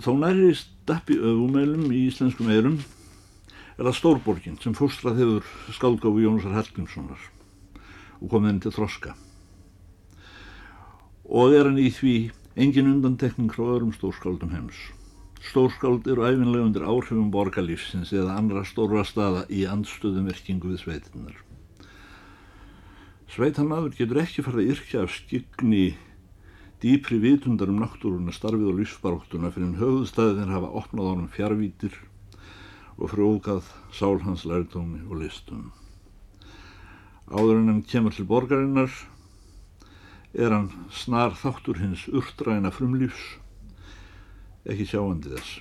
Þó 0.00 0.12
næri 0.16 0.52
stappi 0.56 1.18
öfumælum 1.18 1.90
í 1.92 2.06
íslenskum 2.08 2.48
eirum 2.52 2.78
er 3.76 3.88
það 3.88 3.96
Stórborgin 3.98 4.60
sem 4.62 4.76
fóstrað 4.76 5.20
hefur 5.20 5.50
skálgáfi 5.76 6.24
Jónusar 6.24 6.56
Hallgrímssonar 6.56 7.26
og 8.20 8.30
komið 8.30 8.48
henni 8.52 8.64
til 8.64 8.76
þroska. 8.76 9.16
Og 11.30 11.54
er 11.54 11.68
hann 11.68 11.78
í 11.78 11.92
því 11.94 12.14
engin 12.58 12.90
undantekning 12.90 13.52
frá 13.54 13.62
öðrum 13.76 13.92
stórskáldum 13.94 14.50
heims. 14.50 14.78
Stórskáld 15.46 16.08
eru 16.10 16.26
æfinlega 16.26 16.66
undir 16.66 16.82
áhrifum 16.82 17.30
borgarlífsins 17.30 18.10
eða 18.10 18.34
andra 18.34 18.64
stóra 18.66 19.04
staða 19.06 19.44
í 19.46 19.62
andstöðumverkingu 19.70 20.72
við 20.72 20.82
sveitinnar. 20.82 21.36
Sveitanmaður 23.30 23.94
getur 23.94 24.18
ekki 24.24 24.42
farið 24.42 24.64
að 24.64 24.72
yrkja 24.74 25.04
af 25.06 25.14
skygni 25.14 25.84
dýpri 26.82 27.20
vitundar 27.22 27.70
um 27.70 27.78
náttúruna, 27.78 28.34
starfið 28.34 28.72
og 28.72 28.80
lífsbaróttuna 28.80 29.52
fyrir 29.54 29.68
en 29.68 29.78
höfðstæðin 29.78 30.50
hafa 30.50 30.72
opnað 30.82 31.10
honum 31.12 31.30
fjárvítir 31.30 31.94
og 32.98 33.14
frjókað 33.14 33.70
sál 33.94 34.18
hans 34.24 34.42
lærtómi 34.50 35.04
og 35.06 35.22
listum. 35.22 35.70
Áður 37.30 37.60
en 37.60 37.70
hann 37.70 37.82
kemur 37.86 38.16
til 38.16 38.26
borgarinnar 38.26 38.90
er 40.34 40.54
hann 40.54 40.70
snar 40.94 41.34
þáttur 41.38 41.80
hins 41.82 42.06
urtræna 42.08 42.70
frumlífs, 42.74 43.36
ekki 44.68 44.86
sjáandi 44.92 45.34
þess. 45.34 45.58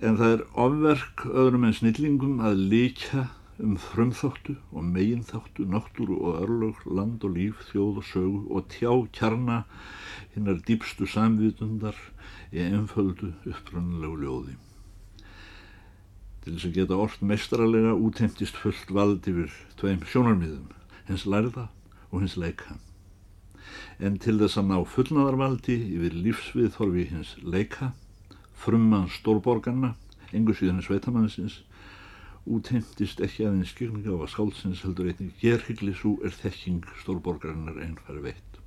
En 0.00 0.16
það 0.16 0.34
er 0.36 0.46
ofverk 0.64 1.26
öðrum 1.28 1.66
en 1.68 1.76
snillingum 1.76 2.38
að 2.46 2.62
líka 2.70 3.26
um 3.60 3.76
frumþáttu 3.76 4.54
og 4.72 4.86
meginþáttu, 4.86 5.66
náttúru 5.68 6.16
og 6.24 6.40
örlög, 6.44 6.80
land 6.86 7.24
og 7.26 7.36
líf, 7.36 7.60
þjóð 7.68 8.00
og 8.00 8.08
sögu 8.08 8.40
og 8.48 8.68
tjá 8.72 8.92
kjarna 9.12 9.58
hinnar 10.34 10.62
dýpstu 10.64 11.08
samvitundar 11.10 11.98
í 12.54 12.64
einföldu 12.64 13.34
upprannlegu 13.44 14.16
ljóði. 14.24 14.56
Til 16.40 16.54
þess 16.54 16.68
að 16.70 16.76
geta 16.78 17.00
orft 17.04 17.24
mestralega 17.26 17.92
útheimtist 17.92 18.56
fullt 18.56 18.94
vald 18.96 19.26
yfir 19.28 19.52
tveim 19.76 20.06
sjónarmiðum, 20.08 20.70
hins 21.10 21.26
lærða 21.28 21.68
og 22.08 22.22
hins 22.22 22.38
leika. 22.40 22.78
En 24.00 24.18
til 24.22 24.38
þess 24.40 24.60
að 24.60 24.70
ná 24.70 24.78
fullnaðarvaldi 24.94 25.76
yfir 25.96 26.16
lífsviðþorfi 26.26 27.06
hins 27.10 27.34
leika, 27.42 27.92
frumman 28.56 29.08
stórborgarna, 29.12 29.94
engu 30.36 30.54
síðan 30.56 30.82
sveitamannsins, 30.84 31.60
útheimtist 32.48 33.20
ekki 33.24 33.44
aðeins 33.46 33.74
skilninga 33.74 34.16
á 34.16 34.18
að 34.24 34.32
skáldsins 34.32 34.82
heldur 34.86 35.10
einnig 35.10 35.36
gerhyggli 35.42 35.92
svo 35.96 36.16
er 36.24 36.34
þekking 36.34 36.86
stórborgarinnar 37.02 37.80
einfæri 37.84 38.24
veitt. 38.30 38.60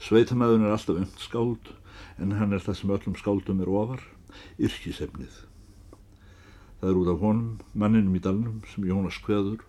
Sveitamæðun 0.00 0.64
er 0.64 0.74
alltaf 0.76 1.00
umt 1.02 1.20
skáld 1.20 1.72
en 2.20 2.36
hann 2.38 2.54
er 2.56 2.62
það 2.64 2.78
sem 2.78 2.92
öllum 2.94 3.16
skáldum 3.18 3.60
er 3.60 3.72
ofar, 3.72 4.04
yrkisefnið. 4.62 5.34
Það 6.80 6.90
er 6.90 7.00
út 7.02 7.10
af 7.12 7.24
honum, 7.24 7.58
manninum 7.76 8.16
í 8.16 8.22
dalnum 8.24 8.62
sem 8.70 8.86
Jónas 8.88 9.18
kveður, 9.24 9.60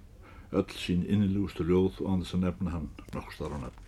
öll 0.52 0.76
sín 0.76 1.06
innilegustu 1.08 1.66
ljóð 1.68 2.02
og 2.04 2.22
þess 2.22 2.36
að 2.38 2.44
nefna 2.46 2.74
hann 2.76 2.90
nokkstar 3.16 3.56
á 3.56 3.58
nefn. 3.62 3.88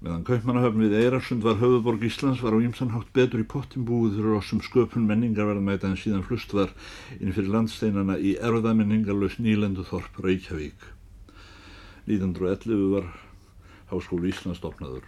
Meðan 0.00 0.24
Kaupmannahöfn 0.24 0.80
við 0.86 0.96
Eirarsund 0.96 1.44
var 1.44 1.58
höfuborg 1.60 2.06
Íslands 2.08 2.40
var 2.40 2.56
á 2.56 2.64
ímsanhátt 2.64 3.12
betur 3.12 3.42
í 3.42 3.48
pottin 3.54 3.84
búið 3.84 4.16
fyrir 4.16 4.38
oss 4.38 4.54
um 4.56 4.62
sköpun 4.64 5.04
menningarverðmæta 5.10 5.90
en 5.90 6.00
síðan 6.00 6.24
flust 6.24 6.54
var 6.56 6.72
inn 7.18 7.36
fyrir 7.36 7.52
landsteinana 7.52 8.16
í 8.16 8.32
erðamenningarlaus 8.40 9.36
nýlendu 9.44 9.84
þorp 9.84 10.22
Reykjavík. 10.24 10.88
1911 12.08 12.88
var 12.96 13.12
Háskólu 13.92 14.32
Íslands 14.32 14.62
stopnaður. 14.62 15.04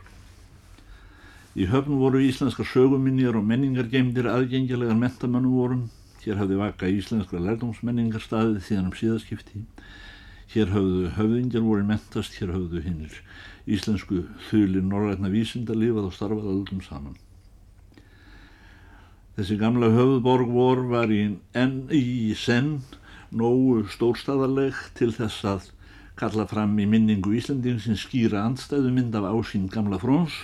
Í 1.53 1.67
höfn 1.69 1.99
voru 2.01 2.21
íslenska 2.25 2.65
söguminjar 2.65 3.37
og 3.37 3.45
menningargeimdir 3.45 4.29
aðgengilegar 4.29 4.97
mentamönnum 4.97 5.57
vorum. 5.57 5.83
Hér 6.23 6.39
hafði 6.39 6.59
vaka 6.61 6.91
íslenskra 6.91 7.41
lærdomsmenningar 7.43 8.23
staðið 8.23 8.61
síðan 8.69 8.91
um 8.93 8.95
síðaskipti. 8.95 9.65
Hér 10.53 10.71
hafðu 10.71 11.09
höfðingjar 11.17 11.65
voru 11.65 11.87
mentast, 11.89 12.37
hér 12.39 12.53
hafðu 12.55 12.83
hinnir 12.85 13.19
íslensku 13.67 14.25
þulir 14.49 14.83
norrætna 14.87 15.31
vísinda 15.33 15.75
lifað 15.77 16.09
og 16.09 16.17
starfað 16.17 16.49
öllum 16.53 16.83
saman. 16.85 17.19
Þessi 19.37 19.57
gamla 19.61 19.89
höfðborg 19.95 20.51
vor 20.53 20.83
var 20.91 21.13
í, 21.15 21.23
en, 21.57 21.77
í 21.89 22.35
senn 22.37 22.83
nógu 23.33 23.87
stórstaðarleg 23.95 24.77
til 24.99 25.09
þess 25.17 25.47
að 25.49 25.71
kalla 26.21 26.45
fram 26.51 26.75
í 26.79 26.87
minningu 26.87 27.33
Íslanding 27.39 27.81
sem 27.81 27.97
skýra 27.97 28.43
andstæðu 28.45 28.93
mynd 28.93 29.17
af 29.17 29.31
ásýn 29.33 29.71
gamla 29.73 29.99
fróns 30.03 30.37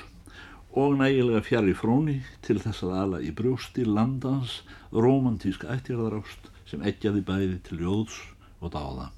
og 0.78 0.98
nægilega 1.00 1.40
fjari 1.42 1.72
fróni 1.74 2.20
til 2.46 2.60
þess 2.62 2.84
að 2.86 2.92
ala 3.02 3.18
í 3.24 3.32
brjósti 3.34 3.82
landans 3.86 4.60
romantísk 4.94 5.64
ættjarðarást 5.66 6.50
sem 6.70 6.84
eggjaði 6.86 7.22
bæði 7.26 7.56
til 7.66 7.78
jóðs 7.82 8.18
og 8.62 8.70
dáða. 8.76 9.08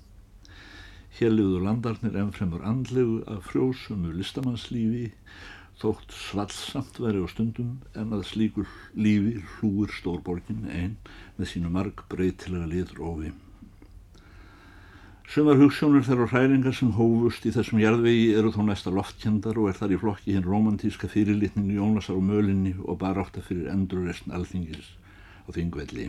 Hér 1.19 1.35
liður 1.35 1.67
landarnir 1.67 2.17
ennfremur 2.23 2.65
andlegu 2.65 3.19
af 3.29 3.51
frjósumu 3.51 4.15
listamannslífi 4.17 5.11
þótt 5.83 6.17
svallsamt 6.17 7.03
veri 7.05 7.21
á 7.21 7.29
stundum 7.29 7.77
en 7.93 8.17
að 8.17 8.25
slíkur 8.31 8.73
lífi 8.97 9.37
hlúir 9.59 9.93
stórborgin 10.01 10.65
einn 10.71 10.97
með 11.37 11.53
sínu 11.53 11.77
marg 11.77 12.07
breytilega 12.09 12.73
litur 12.73 13.05
ofi. 13.13 13.35
Sumar 15.31 15.61
hugssjónur 15.61 16.03
þeirra 16.03 16.25
hræringar 16.27 16.75
sem 16.75 16.89
hófust 16.97 17.45
í 17.47 17.53
þessum 17.55 17.79
jarðvegi 17.79 18.33
eru 18.35 18.51
þó 18.51 18.65
næsta 18.67 18.91
loftkendar 18.91 19.61
og 19.63 19.69
er 19.71 19.77
þar 19.79 19.93
í 19.95 19.99
flokki 20.03 20.33
hinn 20.35 20.43
romantíska 20.43 21.07
fyrirlitningu 21.13 21.77
Jónasar 21.77 22.17
og 22.19 22.25
mölinni 22.27 22.73
og 22.83 22.99
bara 22.99 23.23
átta 23.23 23.39
fyrir 23.47 23.69
endurreysn 23.71 24.35
alþingis 24.35 24.89
á 25.47 25.55
þingvelli. 25.55 26.09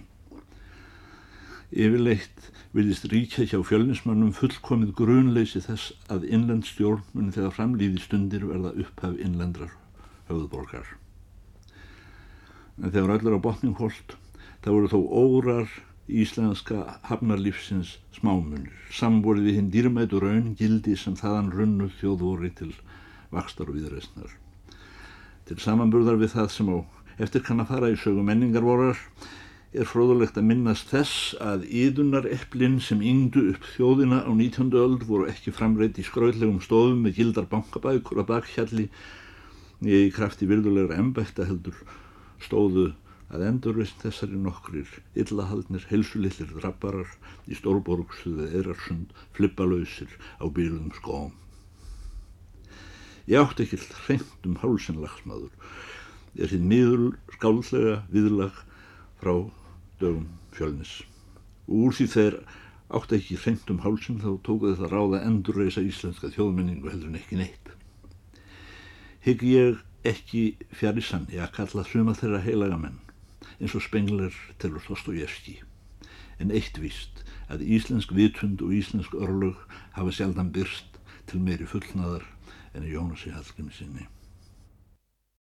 Yfirleitt 1.69 2.47
viljist 2.73 3.05
ríkja 3.13 3.45
hjá 3.51 3.62
fjölnismannum 3.62 4.34
fullkomið 4.39 4.95
grunleysi 4.97 5.62
þess 5.67 5.93
að 6.10 6.25
innlend 6.25 6.65
stjórn 6.71 7.05
muni 7.13 7.38
þegar 7.38 7.53
framlýði 7.60 8.01
stundir 8.01 8.49
verða 8.49 8.73
upphaf 8.73 9.21
innlendrar 9.21 9.77
höfðborgar. 10.31 10.95
En 12.81 12.89
þegar 12.89 13.19
öllur 13.19 13.38
á 13.38 13.45
botning 13.45 13.77
hold, 13.77 14.17
það 14.65 14.79
voru 14.79 14.93
þó 14.97 14.99
órar 15.13 15.79
íslenska 16.09 16.99
hafnarlífsins 17.07 17.97
smámunir, 18.15 18.71
samborið 18.91 19.47
við 19.47 19.57
hinn 19.59 19.69
dýrmætu 19.73 20.21
raun 20.21 20.55
gildi 20.59 20.95
sem 20.97 21.15
þaðan 21.19 21.51
runnu 21.55 21.89
þjóðvori 21.99 22.51
til 22.57 22.71
vakstar 23.31 23.69
og 23.69 23.77
viðreysnar. 23.77 24.33
Til 25.47 25.59
samanburðar 25.61 26.19
við 26.21 26.33
það 26.35 26.49
sem 26.55 26.73
á 26.73 26.77
eftir 27.21 27.45
kann 27.45 27.61
að 27.63 27.71
fara 27.73 27.91
í 27.91 27.99
sögu 27.99 28.23
menningarvorar 28.25 28.99
er 29.71 29.87
fróðulegt 29.87 30.35
að 30.35 30.49
minnast 30.49 30.89
þess 30.91 31.35
að 31.39 31.63
ídunar 31.69 32.25
eplinn 32.27 32.79
sem 32.83 32.99
yngdu 32.99 33.45
upp 33.53 33.67
þjóðina 33.77 34.23
á 34.27 34.31
19. 34.31 34.73
öld 34.75 35.05
voru 35.07 35.29
ekki 35.31 35.53
framreitt 35.55 35.99
í 36.01 36.07
skröðlegum 36.07 36.59
stofum 36.63 37.05
með 37.05 37.21
gildar 37.21 37.47
bankabækur 37.51 38.19
að 38.19 38.31
bakhjalli 38.33 38.89
í 39.87 40.01
krafti 40.13 40.49
virðulegra 40.49 40.99
embætta 40.99 41.47
heldur 41.47 41.77
stóðu 42.43 42.91
að 43.31 43.45
endurveist 43.47 44.01
þessari 44.03 44.39
nokkrir 44.39 44.89
illahaldnir, 45.15 45.85
helsulillir 45.89 46.51
drabbarar 46.51 47.11
í 47.47 47.55
stórborgsuðu 47.55 48.49
eðrarsund 48.51 49.13
flippalöysir 49.37 50.11
á 50.43 50.45
bílum 50.51 50.91
skóm. 50.97 51.31
Ég 53.31 53.39
átti 53.39 53.63
ekki 53.63 53.79
hreint 54.07 54.49
um 54.49 54.57
hálsinlagsmaður, 54.59 55.53
er 56.35 56.51
þinn 56.51 56.67
miður 56.67 57.07
skáldlega 57.37 58.01
viðlag 58.11 58.59
frá 59.21 59.35
dögum 60.01 60.27
fjölnis 60.51 60.99
úr 61.71 61.93
því 61.95 62.07
þeir 62.11 62.37
átt 62.91 63.13
ekki 63.15 63.37
hreint 63.39 63.69
um 63.71 63.79
hálsum 63.85 64.17
þá 64.19 64.31
tóku 64.43 64.73
þetta 64.73 64.89
ráða 64.91 65.21
endurreisa 65.27 65.83
íslenska 65.85 66.31
þjóðmenningu 66.33 66.91
heldur 66.91 67.11
en 67.11 67.19
ekki 67.21 67.39
neitt. 67.39 67.71
Hygg 69.23 69.45
ég 69.47 69.79
ekki 70.07 70.43
fjari 70.75 71.03
sann 71.05 71.29
ég 71.31 71.45
að 71.45 71.55
kalla 71.59 71.85
suma 71.87 72.17
þeirra 72.17 72.41
heilaga 72.43 72.79
menn 72.81 72.99
eins 73.62 73.76
og 73.78 73.86
spengler 73.86 74.36
telur 74.60 74.82
Þostójevski 74.88 75.60
en 76.41 76.54
eitt 76.56 76.80
víst 76.82 77.21
að 77.54 77.65
íslensk 77.78 78.13
vitund 78.17 78.63
og 78.65 78.74
íslensk 78.74 79.13
örlög 79.13 79.60
hafa 79.93 80.15
sjaldan 80.15 80.50
byrst 80.56 80.97
til 81.30 81.43
meiri 81.45 81.67
fullnaðar 81.69 82.26
en 82.74 82.88
í 82.88 82.95
Jónasi 82.95 83.34
Hallgrími 83.36 83.74
sinni. 83.76 84.08